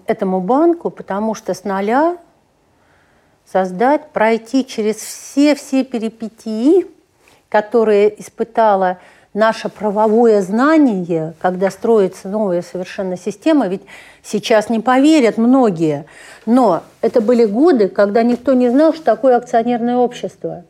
[0.05, 2.18] этому банку, потому что с нуля
[3.45, 6.88] создать, пройти через все-все перипетии,
[7.54, 8.97] которые испытала
[9.36, 13.84] наше правовое знание, когда строится новая совершенно система, ведь
[14.24, 16.06] сейчас не поверят многие,
[16.47, 20.64] но это были годы, когда никто не знал, что такое акционерное общество.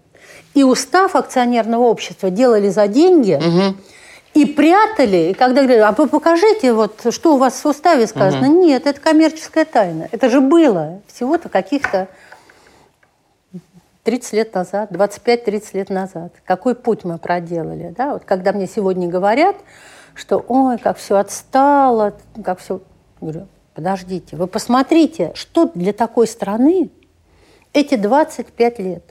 [0.55, 3.39] И устав акционерного общества делали за деньги,
[4.33, 8.47] и прятали, и когда говорили, а вы покажите, вот, что у вас в уставе сказано.
[8.47, 10.09] Нет, это коммерческая тайна.
[10.11, 12.09] Это же было всего-то каких-то
[14.03, 16.33] 30 лет назад, 25-30 лет назад.
[16.45, 17.93] Какой путь мы проделали.
[17.97, 18.13] Да?
[18.13, 19.55] Вот когда мне сегодня говорят,
[20.13, 22.81] что ой, как все отстало, как все...
[23.21, 26.89] Говорю, подождите, вы посмотрите, что для такой страны
[27.71, 29.03] эти 25 лет.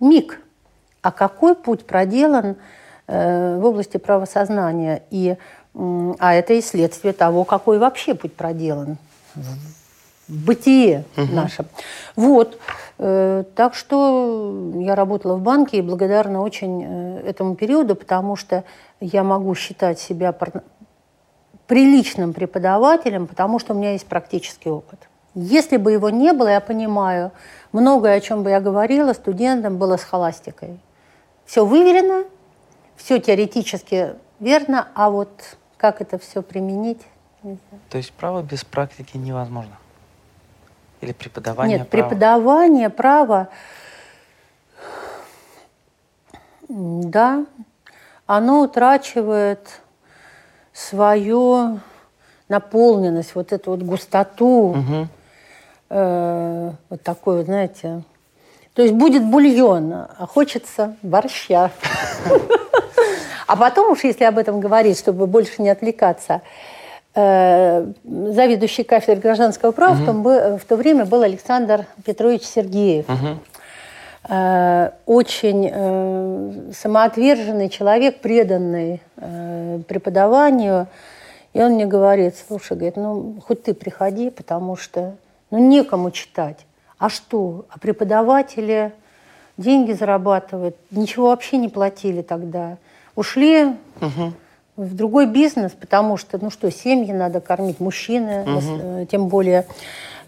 [0.00, 0.40] Миг.
[1.00, 2.56] А какой путь проделан
[3.06, 5.04] э, в области правосознания?
[5.10, 5.36] И,
[5.74, 8.98] а это и следствие того, какой вообще путь проделан
[10.32, 11.66] в бытие нашем.
[12.16, 12.58] Вот.
[12.98, 18.64] Э, так что я работала в банке и благодарна очень э, этому периоду, потому что
[19.00, 20.34] я могу считать себя
[21.66, 25.08] приличным преподавателем, потому что у меня есть практический опыт.
[25.34, 27.32] Если бы его не было, я понимаю,
[27.72, 30.78] многое, о чем бы я говорила студентам, было с холастикой.
[31.46, 32.24] Все выверено,
[32.96, 37.00] все теоретически верно, а вот как это все применить?
[37.90, 39.76] То есть право без практики невозможно?
[41.02, 42.08] Или преподавание Нет, права?
[42.08, 43.48] преподавание права,
[46.68, 47.44] да,
[48.26, 49.80] оно утрачивает
[50.72, 51.80] свою
[52.48, 55.08] наполненность, вот эту вот густоту, Мгм.
[55.90, 58.02] э, вот такой вот, знаете.
[58.74, 61.70] То есть будет бульон, а хочется борща.
[63.48, 66.40] А потом уж, если об этом говорить, чтобы больше не отвлекаться,
[67.14, 73.06] заведующий кафедрой гражданского права в, том в то время был Александр Петрович Сергеев.
[74.28, 80.86] Э, Очень э, самоотверженный человек, преданный э, преподаванию.
[81.54, 85.16] И он мне говорит, слушай, говорит, ну хоть ты приходи, потому что
[85.50, 86.66] ну, некому читать.
[86.98, 87.66] А что?
[87.68, 88.92] А преподаватели
[89.56, 92.78] деньги зарабатывают, ничего вообще не платили тогда.
[93.16, 93.76] Ушли
[94.76, 99.06] в другой бизнес, потому что, ну что, семьи надо кормить, мужчины, угу.
[99.10, 99.66] тем более.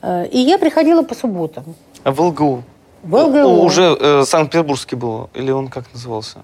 [0.02, 1.64] Э, и я приходила по субботам.
[2.02, 2.62] А в ЛГУ?
[3.02, 3.64] В ЛГУ.
[3.64, 6.38] Уже э, Санкт-Петербургский был, или он как назывался?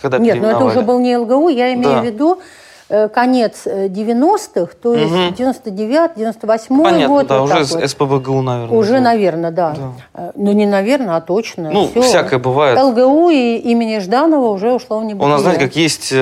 [0.00, 2.00] Когда Нет, но ну это уже был не ЛГУ, я имею да.
[2.02, 2.40] в виду
[2.88, 5.34] конец 90-х, э, то есть угу.
[5.34, 7.26] 99 98 Понятно, год.
[7.26, 7.90] да, вот уже вот.
[7.90, 8.78] СПБГУ, наверное.
[8.78, 9.00] Уже, да.
[9.00, 9.74] наверное, да.
[9.74, 9.92] да.
[10.12, 11.70] Э, ну, не наверное, а точно.
[11.70, 12.02] Ну, Все.
[12.02, 12.78] всякое бывает.
[12.78, 15.26] ЛГУ и имени Жданова уже ушло в небытие.
[15.26, 16.12] У нас, знаете, как есть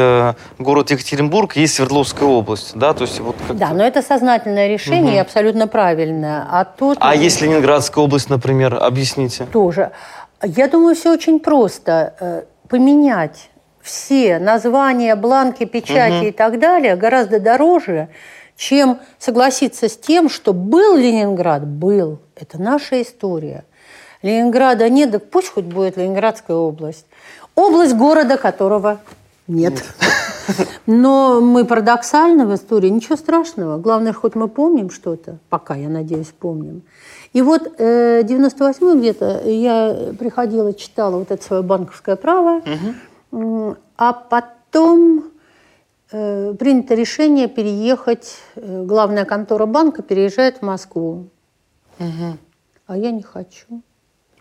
[0.59, 5.03] город Екатеринбург, есть Свердловская область, да, то есть вот как Да, но это сознательное решение
[5.03, 5.17] угу.
[5.17, 6.47] и абсолютно правильное.
[6.49, 6.99] А, тут...
[7.01, 9.47] а есть Ленинградская область, например, объясните.
[9.47, 9.91] Тоже.
[10.45, 12.45] Я думаю, все очень просто.
[12.69, 13.51] Поменять
[13.83, 16.27] все названия, бланки, печати угу.
[16.27, 18.09] и так далее гораздо дороже,
[18.57, 22.21] чем согласиться с тем, что был Ленинград, был.
[22.37, 23.65] Это наша история.
[24.23, 27.07] Ленинграда нет, так пусть хоть будет Ленинградская область.
[27.55, 29.01] Область города, которого
[29.49, 29.83] нет.
[30.87, 33.79] Но мы парадоксально в истории, ничего страшного.
[33.79, 36.83] Главное, хоть мы помним что-то, пока, я надеюсь, помним.
[37.33, 42.95] И вот э, 98 где-то я приходила, читала вот это свое банковское право, угу.
[43.33, 45.25] А потом
[46.11, 51.29] э, принято решение переехать, э, главная контора банка переезжает в Москву.
[51.99, 52.37] Угу.
[52.87, 53.83] А я не хочу.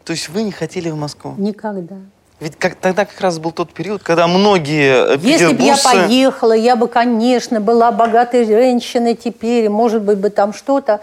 [0.03, 1.35] То есть вы не хотели в Москву?
[1.37, 1.97] Никогда.
[2.41, 6.75] Ведь как, тогда как раз был тот период, когда многие Если бы я поехала, я
[6.75, 11.01] бы, конечно, была богатой женщиной теперь, может быть, бы там что-то.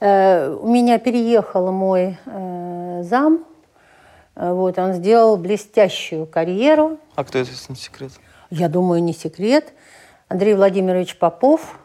[0.00, 3.47] Э, у меня переехал мой э, зам, Э,
[4.38, 6.98] вот, он сделал блестящую карьеру.
[7.16, 8.12] А кто это, если не секрет?
[8.50, 9.72] Я думаю, не секрет.
[10.28, 11.76] Андрей Владимирович Попов.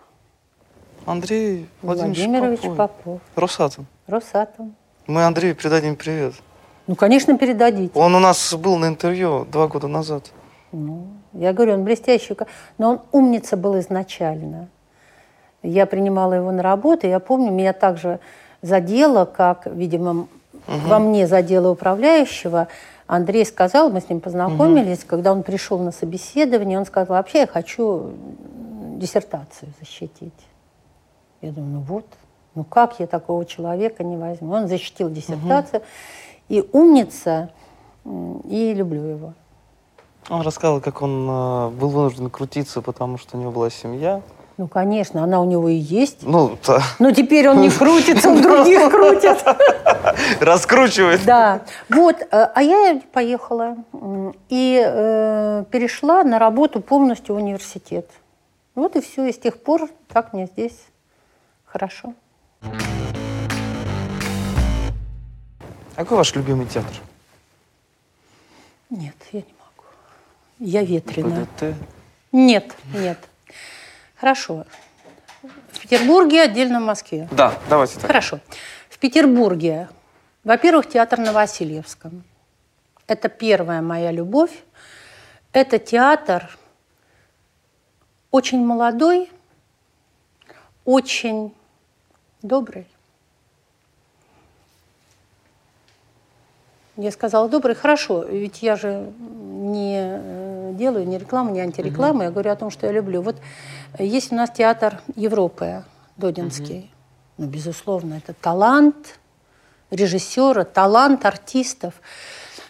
[1.06, 2.78] Андрей Владимирович, Владимирович Попов.
[2.78, 3.22] Попов.
[3.36, 3.88] Росатом.
[4.06, 4.76] Росатом.
[5.08, 6.36] Мы Андрею передадим привет.
[6.86, 7.98] Ну, конечно, передадите.
[7.98, 10.32] Он у нас был на интервью два года назад.
[10.72, 12.38] Ну, я говорю, он блестящий.
[12.78, 14.70] Но он умница был изначально.
[15.64, 18.20] Я принимала его на работу, я помню, меня также
[18.62, 20.28] задело, как, видимо,
[20.68, 20.78] угу.
[20.88, 22.68] во мне за дело управляющего,
[23.08, 25.08] Андрей сказал, мы с ним познакомились, угу.
[25.08, 28.12] когда он пришел на собеседование, он сказал, вообще я хочу
[28.98, 30.34] диссертацию защитить.
[31.42, 32.06] Я думаю, ну вот,
[32.56, 34.54] ну как я такого человека не возьму?
[34.54, 35.82] Он защитил диссертацию.
[35.82, 35.88] Угу.
[36.50, 37.50] И умница,
[38.06, 39.34] и люблю его.
[40.30, 44.22] Он рассказал, как он э, был вынужден крутиться, потому что у него была семья.
[44.58, 46.20] Ну, конечно, она у него и есть.
[46.22, 46.82] Ну, да.
[47.00, 49.44] Но теперь он не крутится, он других крутит.
[50.40, 51.26] Раскручивает.
[51.26, 51.62] Да.
[51.90, 53.78] Вот, э, а я поехала
[54.50, 58.10] и э, перешла на работу полностью в университет.
[58.76, 60.80] Вот и все, и с тех пор так мне здесь
[61.66, 62.14] хорошо.
[65.96, 66.92] Какой ваш любимый театр?
[68.90, 69.90] Нет, я не могу.
[70.60, 71.48] Я ветреная.
[71.58, 71.76] ПДТ?
[72.32, 73.18] Нет, нет.
[74.24, 74.66] Хорошо.
[75.74, 77.28] В Петербурге, отдельно в Москве.
[77.30, 78.06] Да, давайте так.
[78.06, 78.40] Хорошо.
[78.90, 79.90] В Петербурге,
[80.46, 82.24] во-первых, театр на Васильевском.
[83.06, 84.64] Это первая моя любовь.
[85.52, 86.58] Это театр
[88.32, 89.30] очень молодой,
[90.86, 91.54] очень
[92.42, 92.88] добрый.
[96.96, 102.24] Я сказала, добрый, хорошо, ведь я же не э, делаю ни рекламу, ни антирекламу, угу.
[102.24, 103.22] я говорю о том, что я люблю.
[103.22, 103.38] Вот
[103.98, 105.84] есть у нас театр Европы,
[106.18, 106.78] Додинский.
[106.78, 106.88] Угу.
[107.38, 109.20] Ну, безусловно, это талант
[109.90, 111.96] режиссера, талант артистов.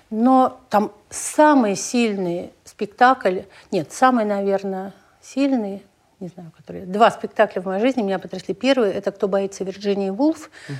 [0.09, 5.83] Но там самый сильный спектакль, нет, самый, наверное, сильный,
[6.19, 6.85] не знаю, который...
[6.85, 8.53] Два спектакля в моей жизни меня потрясли.
[8.53, 10.49] Первый– это «Кто боится Вирджинии Вулф».
[10.69, 10.75] Угу.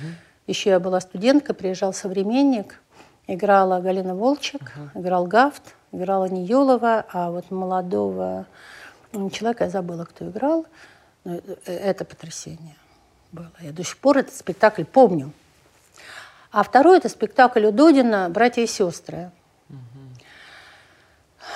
[0.46, 2.80] Еще я была студентка, приезжал современник,
[3.26, 5.00] играла Галина Волчек, угу.
[5.00, 8.46] играл Гафт, играла Ниелова, а вот молодого
[9.32, 10.66] человека, я забыла, кто играл,
[11.24, 12.76] но это потрясение
[13.32, 13.50] было.
[13.60, 15.32] Я до сих пор этот спектакль помню.
[16.50, 19.30] А второй– это спектакль у Додина «Братья и сестры».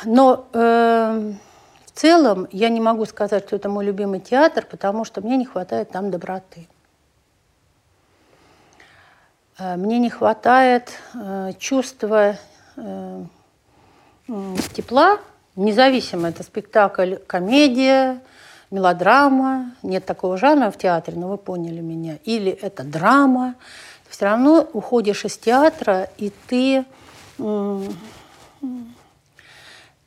[0.04, 1.32] Но э,
[1.86, 5.44] в целом я не могу сказать, что это мой любимый театр, потому что мне не
[5.44, 6.68] хватает там доброты.
[9.59, 12.36] Э, мне не хватает э, чувства
[12.76, 13.24] э,
[14.72, 15.18] тепла,
[15.56, 18.20] независимо, это спектакль, комедия,
[18.70, 23.54] мелодрама, нет такого жанра в театре, но вы поняли меня, или это драма,
[24.09, 26.84] все равно уходишь из театра, и ты,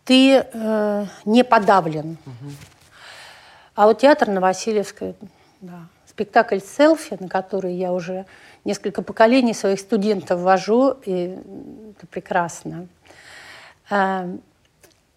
[0.06, 2.18] ты э, не подавлен.
[2.26, 2.52] Угу.
[3.76, 5.16] А вот театр на Васильевской,
[5.62, 8.26] да, спектакль «Селфи», на который я уже
[8.66, 11.38] несколько поколений своих студентов вожу, и
[11.96, 12.88] это прекрасно.
[13.90, 14.38] Э,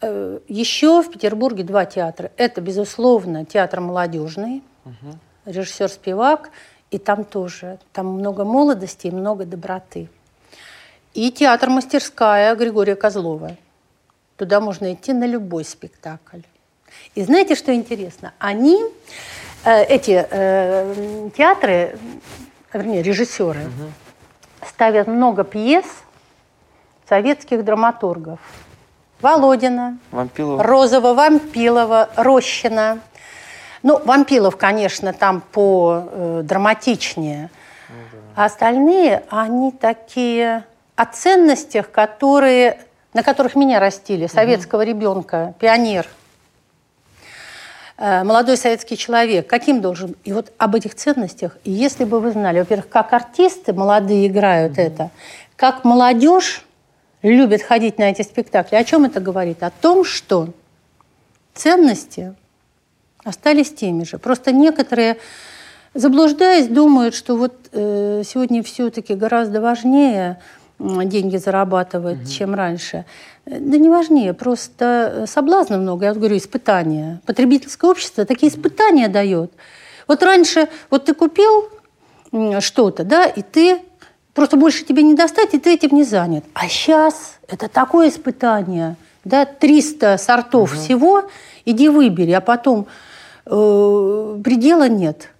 [0.01, 2.30] э, еще в Петербурге два театра.
[2.36, 5.18] Это, безусловно, театр молодежный, угу.
[5.47, 6.51] режиссер Спивак,
[6.92, 10.09] и там тоже, там много молодости и много доброты.
[11.12, 13.57] И театр «Мастерская» Григория Козлова.
[14.36, 16.42] Туда можно идти на любой спектакль.
[17.16, 18.32] И знаете, что интересно?
[18.38, 18.80] Они,
[19.65, 21.99] эти э, театры,
[22.73, 23.91] вернее, режиссеры, угу.
[24.67, 25.85] ставят много пьес
[27.09, 28.39] советских драматургов.
[29.21, 30.62] Володина, Вампилова.
[30.62, 32.99] Розова, Вампилова, Рощина.
[33.83, 37.51] Ну, Вампилов, конечно, там по э, драматичнее.
[37.89, 38.43] Ну, да.
[38.43, 40.65] А остальные, они такие
[40.97, 42.81] о ценностях, которые,
[43.15, 44.89] на которых меня растили, советского угу.
[44.89, 46.24] ребенка, пионер– Э,
[47.97, 50.16] молодой советский человек, каким должен...
[50.24, 54.82] И вот об этих ценностях, если бы вы знали, во-первых, как артисты молодые играют mm-hmm.
[54.82, 55.11] это,
[55.57, 56.64] как молодежь
[57.22, 59.62] любит ходить на эти спектакли, о чем это говорит?
[59.62, 60.49] О том, что
[61.55, 62.34] ценности
[63.24, 64.18] остались теми же.
[64.18, 65.16] Просто некоторые,
[65.95, 70.38] заблуждаясь, думают, что вот э, сегодня все-таки гораздо важнее
[70.78, 72.28] деньги зарабатывать, угу.
[72.28, 73.05] чем раньше.
[73.47, 77.20] Да не важнее, просто э, соблазна много, я вот говорю, испытания.
[77.26, 79.53] Потребительское общество такие испытания дает.
[80.09, 81.68] Вот раньше, вот ты купил
[82.61, 83.80] что-то, да, и ты
[84.32, 86.45] просто больше тебе не достать, и ты этим не занят.
[86.55, 90.80] А сейчас это такое испытание, да, 300 сортов угу.
[90.80, 91.30] всего,
[91.64, 92.86] иди выбери, а потом
[93.47, 95.30] э, предела нет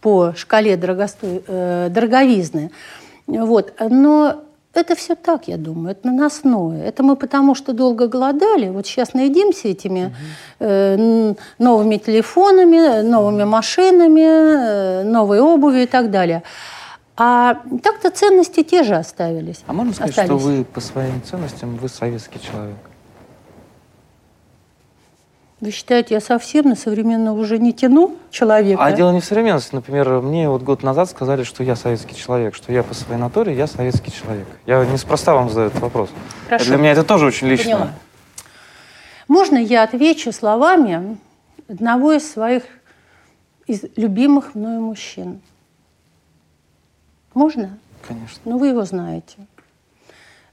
[0.00, 1.42] по шкале дорогосто...
[1.46, 2.70] э, дороговизны.
[3.26, 3.74] Вот.
[3.80, 4.44] Но
[4.76, 6.82] это все так, я думаю, это наносное.
[6.82, 8.68] Это мы потому что долго голодали.
[8.68, 10.14] Вот сейчас наедимся этими
[10.58, 16.42] э, новыми телефонами, новыми машинами, э, новой обувью и так далее.
[17.16, 19.64] А так-то ценности те же оставились.
[19.66, 20.40] А можно сказать, остались.
[20.40, 22.76] что вы по своим ценностям, вы советский человек?
[25.60, 28.84] Вы считаете, я совсем на современного уже не тяну человека?
[28.84, 29.74] А дело не в современности.
[29.74, 33.56] Например, мне вот год назад сказали, что я советский человек, что я по своей натуре,
[33.56, 34.46] я советский человек.
[34.66, 36.10] Я неспроста вам задаю этот вопрос.
[36.48, 36.66] Хорошо.
[36.66, 37.72] Для меня это тоже очень лично.
[37.72, 37.92] Поняла.
[39.28, 41.16] Можно я отвечу словами
[41.68, 42.62] одного из своих
[43.66, 45.40] из любимых мною мужчин?
[47.32, 47.78] Можно?
[48.06, 48.40] Конечно.
[48.44, 49.36] Ну, вы его знаете.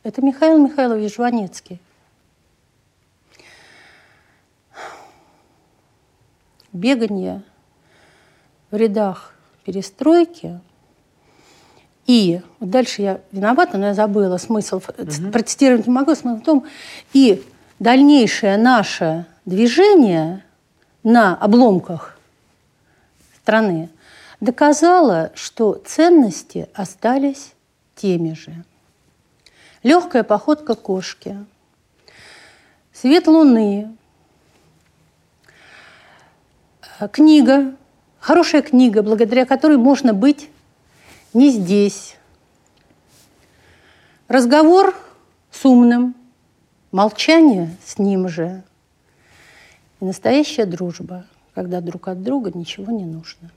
[0.04, 1.80] Это Михаил Михайлович Жванецкий.
[6.74, 7.44] Бегание
[8.72, 10.60] в рядах перестройки.
[12.06, 15.32] И дальше я виновата, но я забыла смысл, угу.
[15.32, 16.66] процитировать не могу, смысл в том,
[17.14, 17.42] и
[17.80, 20.44] дальнейшее наше движение
[21.04, 22.18] на обломках
[23.42, 23.90] страны
[24.42, 27.54] доказало, что ценности остались
[27.96, 28.66] теми же.
[29.82, 31.38] Легкая походка кошки,
[32.92, 33.96] свет луны,
[36.93, 37.76] Э, книга,
[38.20, 40.50] хорошая книга, благодаря которой можно быть
[41.34, 42.16] не здесь.
[44.28, 44.96] Разговор
[45.52, 46.16] с умным,
[46.92, 48.64] молчание с ним же.
[50.00, 53.52] И настоящая дружба, когда друг от друга ничего не нужно.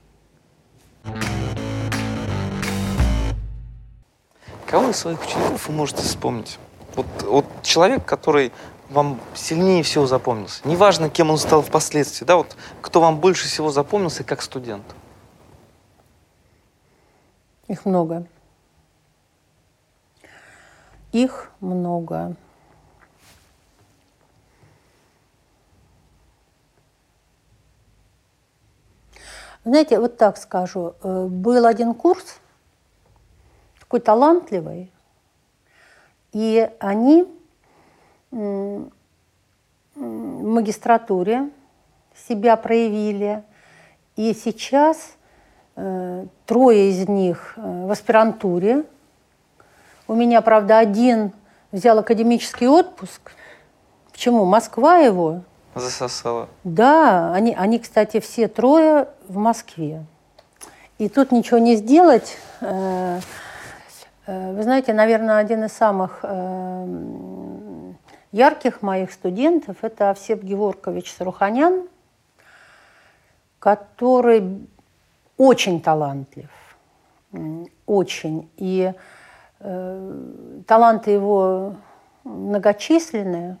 [4.65, 6.59] Кого из своих учеников вы можете вспомнить?
[6.95, 8.51] Вот, вот человек, который
[8.89, 10.67] вам сильнее всего запомнился?
[10.67, 14.83] Неважно, кем он стал впоследствии, да, вот кто вам больше всего запомнился как студент?
[17.67, 18.25] Их много.
[21.11, 22.35] Их много.
[29.65, 30.95] Знаете, вот так скажу.
[31.03, 32.39] Э, был один курс,
[33.79, 34.93] такой талантливый,
[36.31, 37.25] и они
[38.31, 38.89] в
[39.95, 41.49] магистратуре
[42.27, 43.43] себя проявили.
[44.15, 45.15] И сейчас
[45.75, 48.83] э, трое из них э, в аспирантуре.
[50.07, 51.31] У меня, правда, один
[51.71, 53.33] взял академический отпуск.
[54.11, 54.45] Почему?
[54.45, 55.41] Москва его.
[55.75, 56.49] Засосала.
[56.63, 60.03] Да, они, они, кстати, все трое в Москве.
[60.97, 62.37] И тут ничего не сделать.
[62.61, 63.19] Э,
[64.25, 66.19] вы знаете, наверное, один из самых
[68.31, 71.87] ярких моих студентов это Овсеп Геворкович Саруханян,
[73.59, 74.67] который
[75.37, 76.49] очень талантлив,
[77.85, 78.49] очень.
[78.57, 78.93] И
[79.59, 80.23] э,
[80.67, 81.75] таланты его
[82.23, 83.57] многочисленные,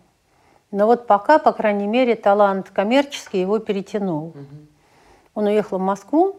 [0.71, 4.27] но вот пока, по крайней мере, талант коммерческий его перетянул.
[4.27, 4.45] Угу.
[5.35, 6.35] Он уехал в Москву,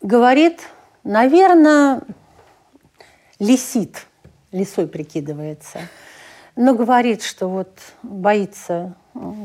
[0.00, 0.62] говорит,
[1.04, 2.00] наверное,
[3.38, 4.06] лисит
[4.56, 5.80] лисой прикидывается.
[6.56, 8.94] но говорит, что вот боится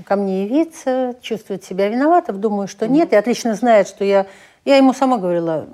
[0.05, 4.27] ко мне явиться, чувствует себя виноватым, думаю, что нет, и отлично знает, что я...
[4.63, 5.67] Я ему сама говорила,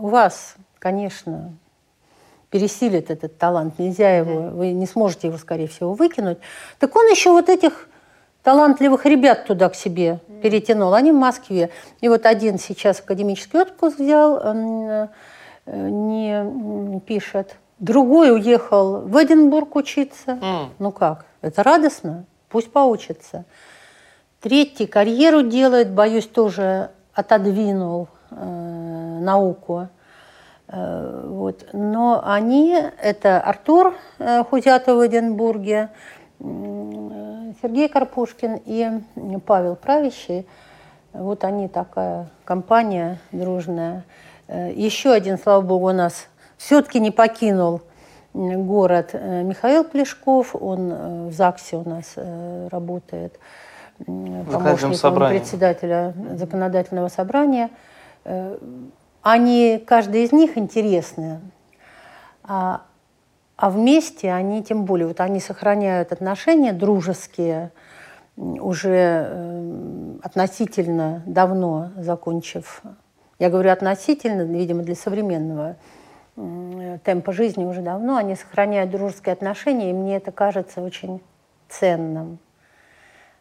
[0.00, 1.52] у вас, конечно,
[2.50, 6.38] пересилит этот талант, нельзя его, вы не сможете его, скорее всего, выкинуть.
[6.78, 7.88] Так он еще вот этих
[8.42, 10.94] талантливых ребят туда к себе перетянул.
[10.94, 11.70] Они в Москве.
[12.00, 15.08] И вот один сейчас академический отпуск взял, э,
[15.66, 17.56] не пишет.
[17.78, 20.32] Другой уехал в Эдинбург учиться.
[20.32, 20.68] Mm.
[20.78, 21.26] Ну как?
[21.42, 22.24] Это радостно?
[22.48, 23.44] Пусть поучится.
[24.40, 29.88] Третий карьеру делает, боюсь, тоже отодвинул э, науку.
[30.68, 31.66] Э, вот.
[31.72, 35.90] Но они, это Артур э, Хузятов в Эдинбурге,
[36.40, 38.90] э, Сергей Карпушкин и
[39.44, 40.46] Павел Правящий.
[41.12, 44.04] Вот они такая компания дружная.
[44.46, 47.80] Э, еще один, слава богу, у нас все-таки не покинул
[48.34, 53.38] город э, Михаил Плешков, он э, в ЗАГСе у нас э, работает,
[53.98, 57.70] помощником председателя законодательного собрания.
[59.22, 61.40] Они, каждый из них интересны,
[62.44, 62.82] а,
[63.56, 67.72] а вместе они тем более, вот они сохраняют отношения дружеские,
[68.36, 72.82] уже относительно давно закончив,
[73.40, 75.74] я говорю относительно, видимо, для современного
[77.04, 81.20] темпа жизни уже давно, они сохраняют дружеские отношения, и мне это кажется очень
[81.68, 82.38] ценным.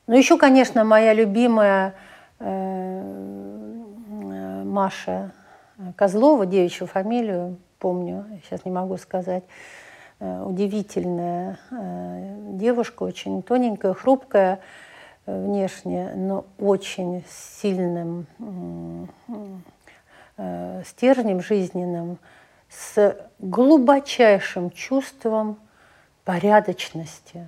[0.07, 1.95] Ну, еще, конечно, моя любимая
[2.39, 3.01] э,
[4.63, 5.31] Маша
[5.95, 9.43] Козлова, девичью фамилию, помню, сейчас не могу сказать,
[10.19, 14.59] э, удивительная э, девушка, очень тоненькая, хрупкая
[15.25, 18.27] э, внешне, но очень сильным
[20.37, 22.17] э, стержнем жизненным,
[22.69, 25.57] с глубочайшим чувством
[26.23, 27.47] порядочности,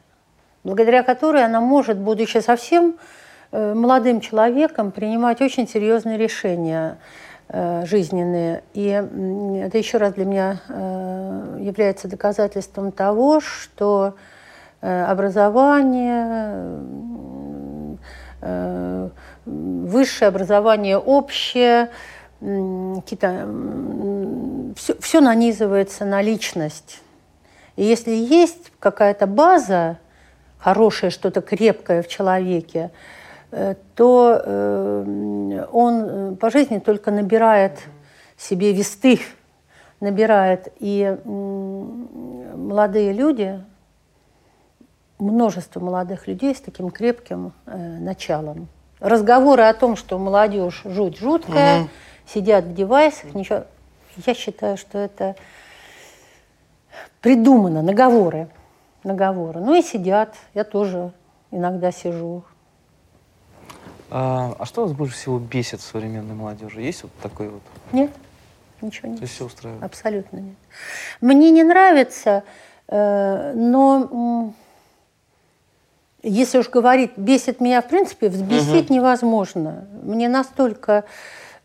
[0.64, 2.96] благодаря которой она может, будучи совсем
[3.52, 6.98] э, молодым человеком, принимать очень серьезные решения
[7.50, 8.64] э, жизненные.
[8.74, 14.16] И это еще раз для меня э, является доказательством того, что
[14.82, 16.80] образование,
[19.46, 21.90] высшее образование общее–
[22.40, 23.48] какие-то
[24.76, 27.02] все, все нанизывается на личность.
[27.76, 30.00] И если есть какая-то база,
[30.58, 32.92] хорошее, что-то крепкое в человеке,
[33.52, 37.80] э, то э, он по жизни только набирает
[38.38, 39.20] себе весты,
[40.00, 40.72] набирает.
[40.80, 43.62] И молодые люди,
[45.18, 48.68] множество молодых людей с таким крепким э, началом.
[49.00, 51.90] Разговоры о том, что молодежь жуть жуткая, угу
[52.34, 53.66] сидят в девайсах, ничего.
[54.26, 55.36] Я считаю, что это
[57.22, 58.50] придумано, наговоры.
[59.04, 59.60] Наговоры.
[59.60, 60.36] Ну и сидят.
[60.54, 61.12] Я тоже
[61.52, 62.44] иногда сижу.
[64.12, 66.82] А, а что вас больше всего бесит в современной молодежи?
[66.82, 67.62] Есть вот такой вот?
[67.92, 68.12] Нет,
[68.82, 69.20] ничего нет.
[69.20, 69.84] То есть все устраивает?
[69.84, 70.56] Абсолютно нет.
[71.22, 72.44] Мне не нравится,
[72.88, 74.54] э, но
[76.24, 78.96] если уж говорить, бесит меня, в принципе, взбесить угу.
[78.96, 79.88] невозможно.
[80.02, 81.06] Мне настолько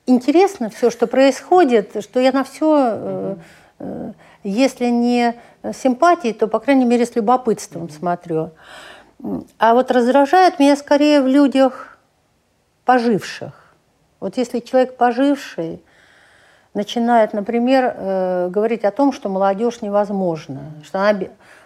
[0.06, 3.36] интересно все, что происходит, что я на все, э,
[3.80, 5.34] э, если не
[5.72, 8.50] симпатии, то, по крайней мере, с любопытством смотрю.
[9.58, 11.98] А вот раздражает меня скорее в людях
[12.84, 13.74] поживших.
[14.20, 15.82] Вот если человек поживший
[16.74, 21.18] начинает, например, э, говорить о том, что молодежь невозможна, что она...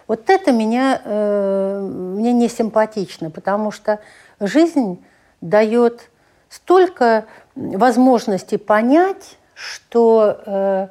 [0.07, 3.99] Вот это меня, мне не симпатично, потому что
[4.39, 5.05] жизнь
[5.39, 6.09] дает
[6.49, 7.25] столько
[7.59, 10.87] возможности понять, что э,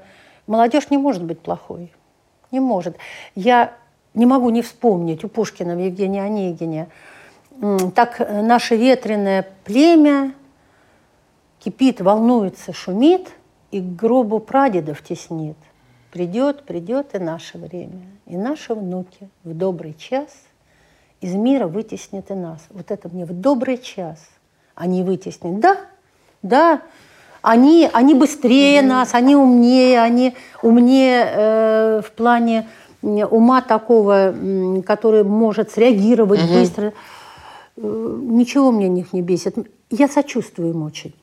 [0.46, 1.92] молодежь не может быть плохой.
[2.50, 2.96] Не может.
[3.34, 3.72] Я
[4.14, 6.88] не могу не вспомнить у Пушкина в Евгении Онегине.
[7.94, 10.32] Так наше ветреное племя
[11.58, 13.28] кипит, волнуется, шумит,
[13.70, 15.56] и к гробу прадедов теснит.
[16.10, 20.30] Придет, придет и наше время, и наши внуки в добрый час
[21.20, 22.64] из мира вытеснят и нас.
[22.70, 24.26] Вот это мне в добрый час
[24.74, 25.60] они вытеснят.
[25.60, 25.76] Да,
[26.42, 26.82] да,
[27.42, 28.86] они, они быстрее mm-hmm.
[28.86, 32.68] нас, они умнее, они умнее э, в плане
[33.00, 34.34] ума такого,
[34.84, 36.60] который может среагировать mm-hmm.
[36.60, 36.92] быстро.
[37.76, 39.56] Э, ничего мне них не бесит.
[39.90, 41.14] Я сочувствую им очень.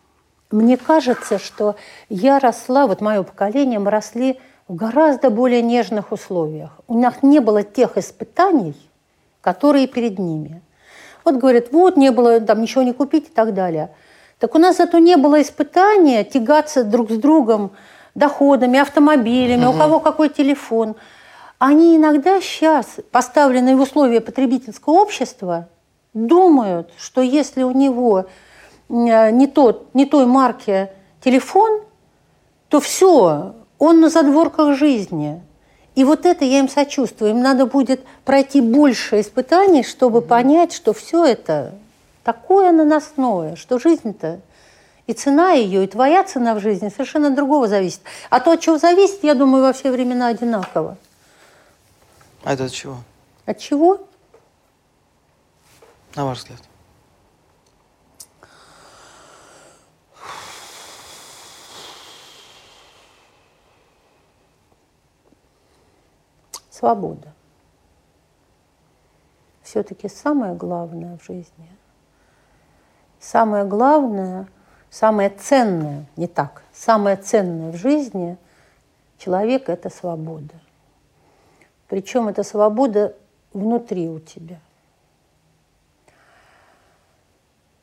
[0.52, 1.76] Мне кажется, что
[2.08, 6.80] я росла, вот мое поколение, мы росли в гораздо более нежных условиях.
[6.88, 8.76] У нас не было тех испытаний,
[9.42, 10.62] которые перед ними.
[11.26, 13.92] Вот говорят, вот не было, там ничего не купить и так далее–
[14.40, 17.72] так у нас зато не было испытания тягаться друг с другом
[18.16, 19.76] доходами, автомобилями, угу.
[19.76, 20.95] у кого какой телефон.
[21.57, 25.70] Они иногда сейчас, поставленные в условия потребительского общества,
[26.14, 28.26] думают, что если у него
[28.90, 30.90] э, не, тот, не той марки
[31.24, 31.82] телефон,
[32.70, 35.41] то все, он на задворках жизни.
[35.95, 37.32] И вот это я им сочувствую.
[37.32, 41.74] Им надо будет пройти больше испытаний, чтобы понять, что все это
[42.26, 44.42] такое наносное, что жизнь-то
[45.06, 48.02] и цена ее, и твоя цена в жизни совершенно другого зависит.
[48.32, 50.98] А то, от чего зависит, я думаю, во все времена одинаково.
[52.44, 52.98] А это от чего?
[53.46, 54.08] От чего?
[56.16, 56.60] На ваш взгляд.
[66.72, 67.34] Свобода.
[69.62, 71.75] Все-таки самое главное в жизни.
[73.26, 74.48] Самое главное–
[74.96, 78.38] Самое ценное, не так, самое ценное в жизни
[79.18, 80.54] человека– это свобода.
[81.90, 83.14] Причем эта свобода
[83.52, 84.58] внутри у тебя.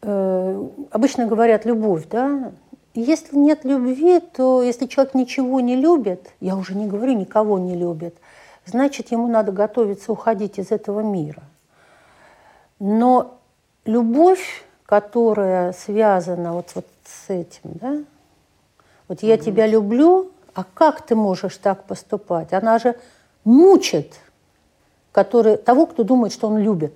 [0.01, 2.53] Э, обычно говорят любовь, да?
[2.95, 7.77] Если нет любви, то если человек ничего не любит, я уже не говорю, никого не
[7.77, 8.17] любит,
[8.65, 11.43] значит, ему надо готовиться уходить из этого мира.
[12.79, 13.39] Но
[13.85, 18.05] любовь, которая связана вот, вот с этим, да?
[19.09, 22.53] Вот я тебя люблю, а как ты можешь так поступать?
[22.53, 22.95] Она же
[23.43, 24.21] мучит
[25.13, 26.95] который, того, кто думает, что он любит.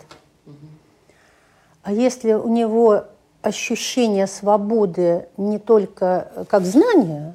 [1.82, 3.04] А если у него
[3.40, 7.34] ощущение свободы не только как знание,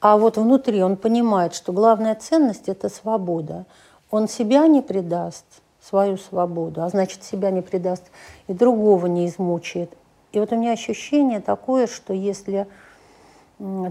[0.00, 3.66] а вот внутри он понимает, что главная ценность– это свобода,
[4.10, 5.44] он себя не предаст,
[5.82, 8.04] свою свободу, а значит, себя не предаст
[8.48, 9.92] и другого не измучает.
[10.32, 12.66] И вот у меня ощущение такое, что если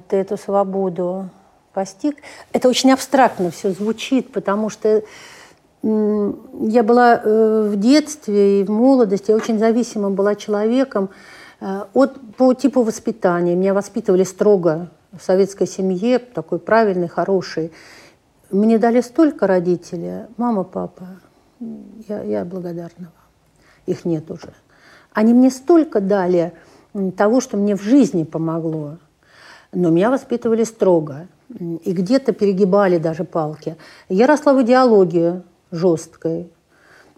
[0.08, 1.30] ты эту свободу
[1.74, 2.18] постиг,
[2.54, 5.04] это очень абстрактно все звучит, потому что
[5.82, 11.10] я была э, в детстве и в молодости, я очень зависимым была человеком
[11.62, 13.56] э, от, по типу воспитания.
[13.56, 17.72] Меня воспитывали строго в советской семье, такой правильный, хороший.
[18.52, 21.08] Мне дали столько родителей, мама, папа,
[22.08, 23.30] я, я благодарна вам.
[23.86, 24.54] Их нет уже.
[25.14, 26.54] Они мне столько дали
[27.18, 28.98] того, что мне в жизни помогло.
[29.72, 31.28] Но меня воспитывали строго.
[31.60, 33.76] И где-то перегибали даже палки.
[34.08, 35.42] Я росла в идеологии
[35.72, 36.52] жесткой.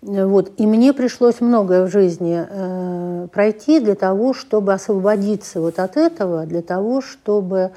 [0.01, 0.53] Вот.
[0.57, 6.45] И мне пришлось многое в жизни э, пройти для того, чтобы освободиться вот от этого,
[6.45, 7.71] для того, чтобы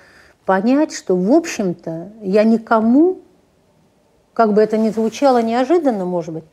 [0.47, 3.19] понять, что, в общем-то, я никому,
[4.33, 6.45] как бы это ни звучало неожиданно, может быть,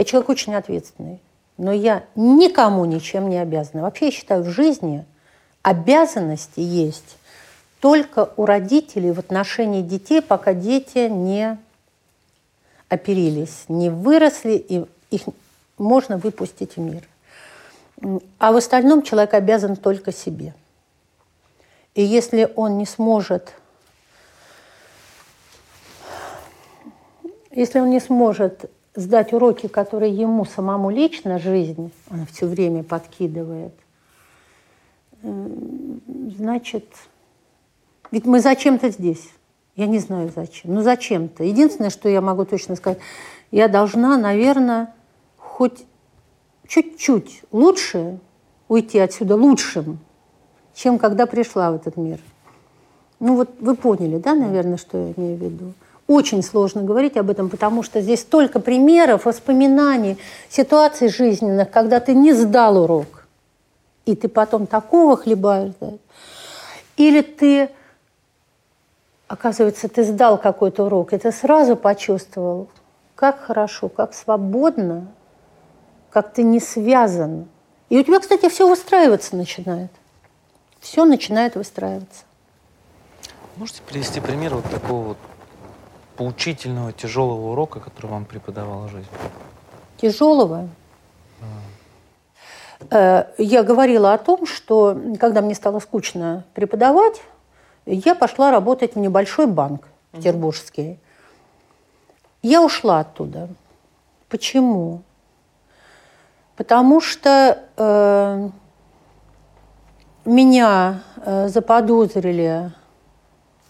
[0.00, 1.20] я человек очень ответственный
[1.60, 3.82] но я никому ничем не обязана.
[3.82, 5.04] Вообще я считаю, в жизни
[5.60, 7.18] обязанности есть
[7.80, 11.58] только у родителей в отношении детей, пока дети не
[12.88, 15.22] оперились, не выросли, и их
[15.76, 17.06] можно выпустить в мир.
[18.38, 20.54] А в остальном человек обязан только себе.
[21.94, 23.52] И если он не сможет,
[27.50, 28.70] если он не сможет
[29.00, 33.72] сдать уроки, которые ему самому лично жизнь, она все время подкидывает,
[35.22, 36.86] значит,
[38.10, 39.30] ведь мы зачем-то здесь.
[39.76, 40.74] Я не знаю зачем.
[40.74, 41.44] Ну зачем-то.
[41.44, 42.98] Единственное, что я могу точно сказать,
[43.50, 44.94] я должна, наверное,
[45.36, 45.84] хоть
[46.66, 48.18] чуть-чуть лучше
[48.68, 49.98] уйти отсюда лучшим,
[50.74, 52.18] чем когда пришла в этот мир.
[53.20, 55.72] Ну вот вы поняли, да, наверное, что я имею в виду?
[56.10, 60.18] Очень сложно говорить об этом, потому что здесь столько примеров, воспоминаний,
[60.48, 63.28] ситуаций жизненных, когда ты не сдал урок,
[64.06, 65.72] и ты потом такого хлебаешь.
[65.78, 65.92] Да?
[66.96, 67.70] Или ты,
[69.28, 72.66] оказывается, ты сдал какой-то урок, и ты сразу почувствовал,
[73.14, 75.06] как хорошо, как свободно,
[76.10, 77.46] как ты не связан.
[77.88, 79.92] И у тебя, кстати, все выстраиваться начинает.
[80.80, 82.24] Все начинает выстраиваться.
[83.54, 85.18] Можете привести пример вот такого вот
[86.20, 89.08] поучительного, тяжелого урока, который вам преподавала жизнь?
[89.96, 90.68] Тяжелого?
[92.90, 93.26] А.
[93.38, 97.22] Я говорила о том, что когда мне стало скучно преподавать,
[97.86, 100.98] я пошла работать в небольшой банк петербургский.
[102.42, 103.48] Я ушла оттуда.
[104.28, 105.00] Почему?
[106.54, 108.48] Потому что э,
[110.26, 112.72] меня э, заподозрили,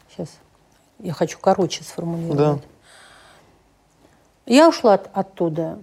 [0.09, 0.31] сейчас
[1.02, 2.39] я хочу короче сформулировать.
[2.39, 2.59] Да.
[4.47, 5.78] Я ушла от, оттуда.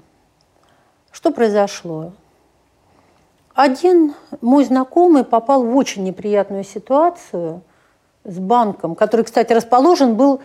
[1.12, 2.12] Что произошло?
[3.54, 7.62] Один мой знакомый попал в очень неприятную ситуацию
[8.24, 10.42] с банком, который, кстати, расположен был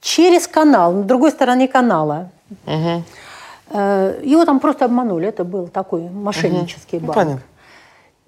[0.00, 2.30] через канал, на другой стороне канала.
[2.66, 5.26] Э, Его там просто обманули.
[5.26, 7.14] Это был такой мошеннический Ну, банк.
[7.16, 7.42] понятно.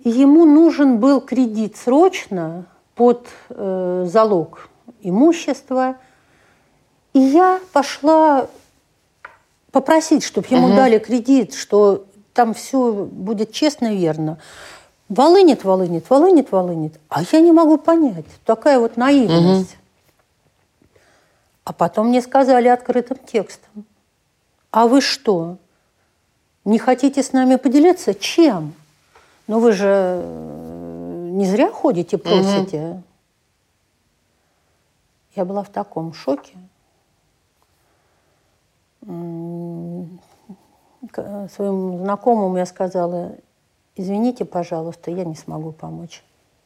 [0.03, 2.65] И Ему нужен был кредит срочно
[2.95, 4.70] под э, залог
[5.01, 5.97] имущества.
[7.12, 8.49] И я пошла
[9.73, 12.05] попросить, чтобы ему дали кредит, что
[12.35, 14.39] там все будет честно и верно.
[15.09, 17.01] Волынет, волынет, волынет, волынет.
[17.09, 18.27] А я не могу понять.
[18.45, 19.77] Такая вот наивность.
[21.65, 23.85] А потом мне сказали открытым текстом.
[24.71, 25.57] А вы что,
[26.65, 28.15] не хотите с нами поделиться?
[28.15, 28.75] Чем?
[29.47, 33.03] Ну вы же э, не зря ходите, просите.
[35.35, 36.55] Я была в таком шоке.
[41.12, 43.32] К- Своему знакомому я сказала,
[43.97, 46.23] извините, пожалуйста, я не смогу помочь.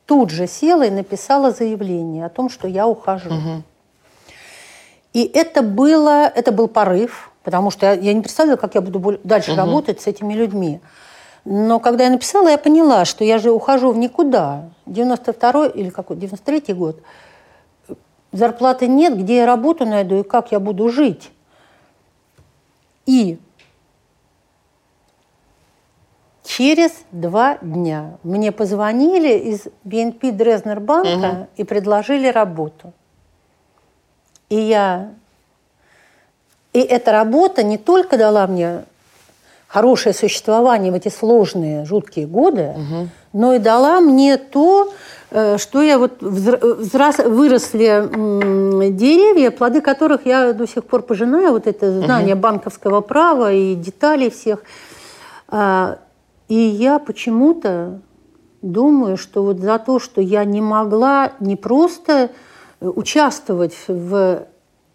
[0.07, 3.31] Тут же села и написала заявление о том, что я ухожу.
[5.13, 9.19] И это было, это был порыв, потому что я, я не представляла, как я буду
[9.23, 10.81] дальше работать с этими людьми.
[11.45, 14.71] Но когда я написала, я поняла, что я же ухожу в никуда.
[14.87, 17.01] 92 или какой, 93 год.
[18.35, 21.31] Зарплаты нет, где я работу найду и как я буду жить.
[23.07, 23.39] И
[26.43, 32.93] через два дня мне позвонили из BNP Дрезнер банка и предложили работу.
[34.49, 35.13] И я...
[36.73, 38.83] И эта работа не только дала мне
[39.69, 42.75] хорошее существование в эти сложные, жуткие годы,
[43.33, 44.93] но и дала мне то,
[45.59, 48.09] что я вот взра- взрас- выросли
[48.91, 54.31] деревья, плоды которых я до сих пор пожинаю, вот это знание банковского права и деталей
[54.31, 54.61] всех.
[55.49, 55.99] А,
[56.49, 58.01] И я почему-то
[58.63, 62.31] думаю, что вот за то, что я не могла не просто
[62.81, 64.47] э, участвовать в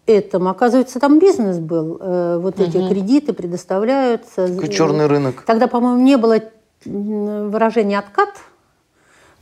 [0.06, 4.46] этом, оказывается, там бизнес был, э, вот эти кредиты предоставляются.
[4.48, 5.42] Такой черный рынок.
[5.46, 6.38] Тогда, по-моему, не было
[6.84, 8.30] выражения откат.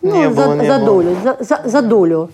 [0.02, 0.86] Ну, Не за, было, не за было.
[0.86, 2.30] долю, за, за- за долю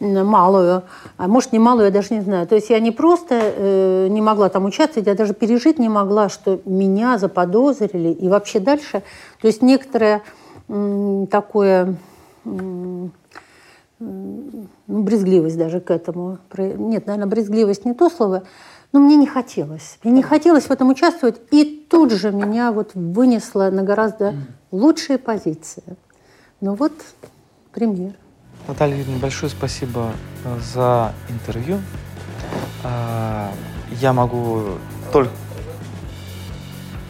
[0.00, 0.82] малую,
[1.16, 2.46] а может не малую, я даже не знаю.
[2.48, 6.28] То есть я не просто э, не могла там участвовать, я даже пережить не могла,
[6.28, 9.02] что меня заподозрили и вообще дальше.
[9.40, 10.22] То есть некоторое
[10.68, 11.94] м, такое
[12.44, 13.12] м,
[14.00, 16.38] м, ну, брезгливость даже к этому.
[16.56, 18.42] Нет, наверное, брезгливость не то слово,
[18.92, 19.98] но мне не хотелось.
[20.02, 24.34] Мне не хотелось в этом участвовать, и тут же меня вот вынесло на гораздо
[24.72, 25.84] лучшие позиции.
[26.62, 26.92] Ну вот
[27.72, 28.12] пример.
[28.68, 30.12] Наталья Юрьевна, большое спасибо
[30.72, 31.80] за интервью.
[32.84, 33.52] А,
[34.00, 34.78] Я могу
[35.12, 35.32] только...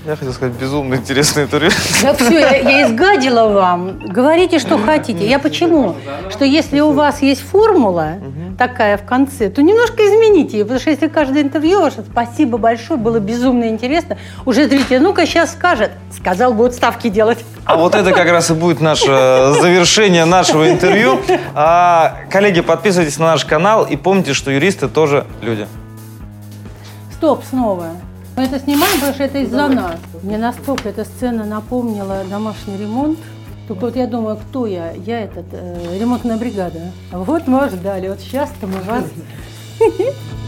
[0.05, 1.71] Я хотел сказать, безумно интересное интервью.
[2.03, 4.01] Да все, я, я изгадила вам.
[4.09, 5.29] Говорите, что хотите.
[5.29, 5.95] Я почему?
[6.29, 8.15] Что если у вас есть формула
[8.59, 10.65] такая в конце, то немножко измените ее.
[10.65, 14.19] Потому что если каждое интервью ваше, спасибо большое, было безумно интересно.
[14.45, 15.93] Уже зритель, ну-ка сейчас скажет.
[16.17, 17.39] Сказал, будет ставки делать.
[17.65, 21.21] А вот это как раз и будет наше завершение нашего интервью.
[21.55, 25.69] А, коллеги, подписывайтесь на наш канал и помните, что юристы тоже люди.
[27.13, 27.91] Стоп, снова.
[28.37, 30.01] Мы это снимаем, потому что это из-за нас.
[30.23, 33.19] Мне настолько эта сцена напомнила домашний ремонт.
[33.69, 34.93] Только вот я думаю, кто я?
[34.93, 36.93] Я этот, э, ремонтная бригада.
[37.13, 38.09] Вот мы ждали.
[38.09, 39.05] Вот сейчас-то мы вас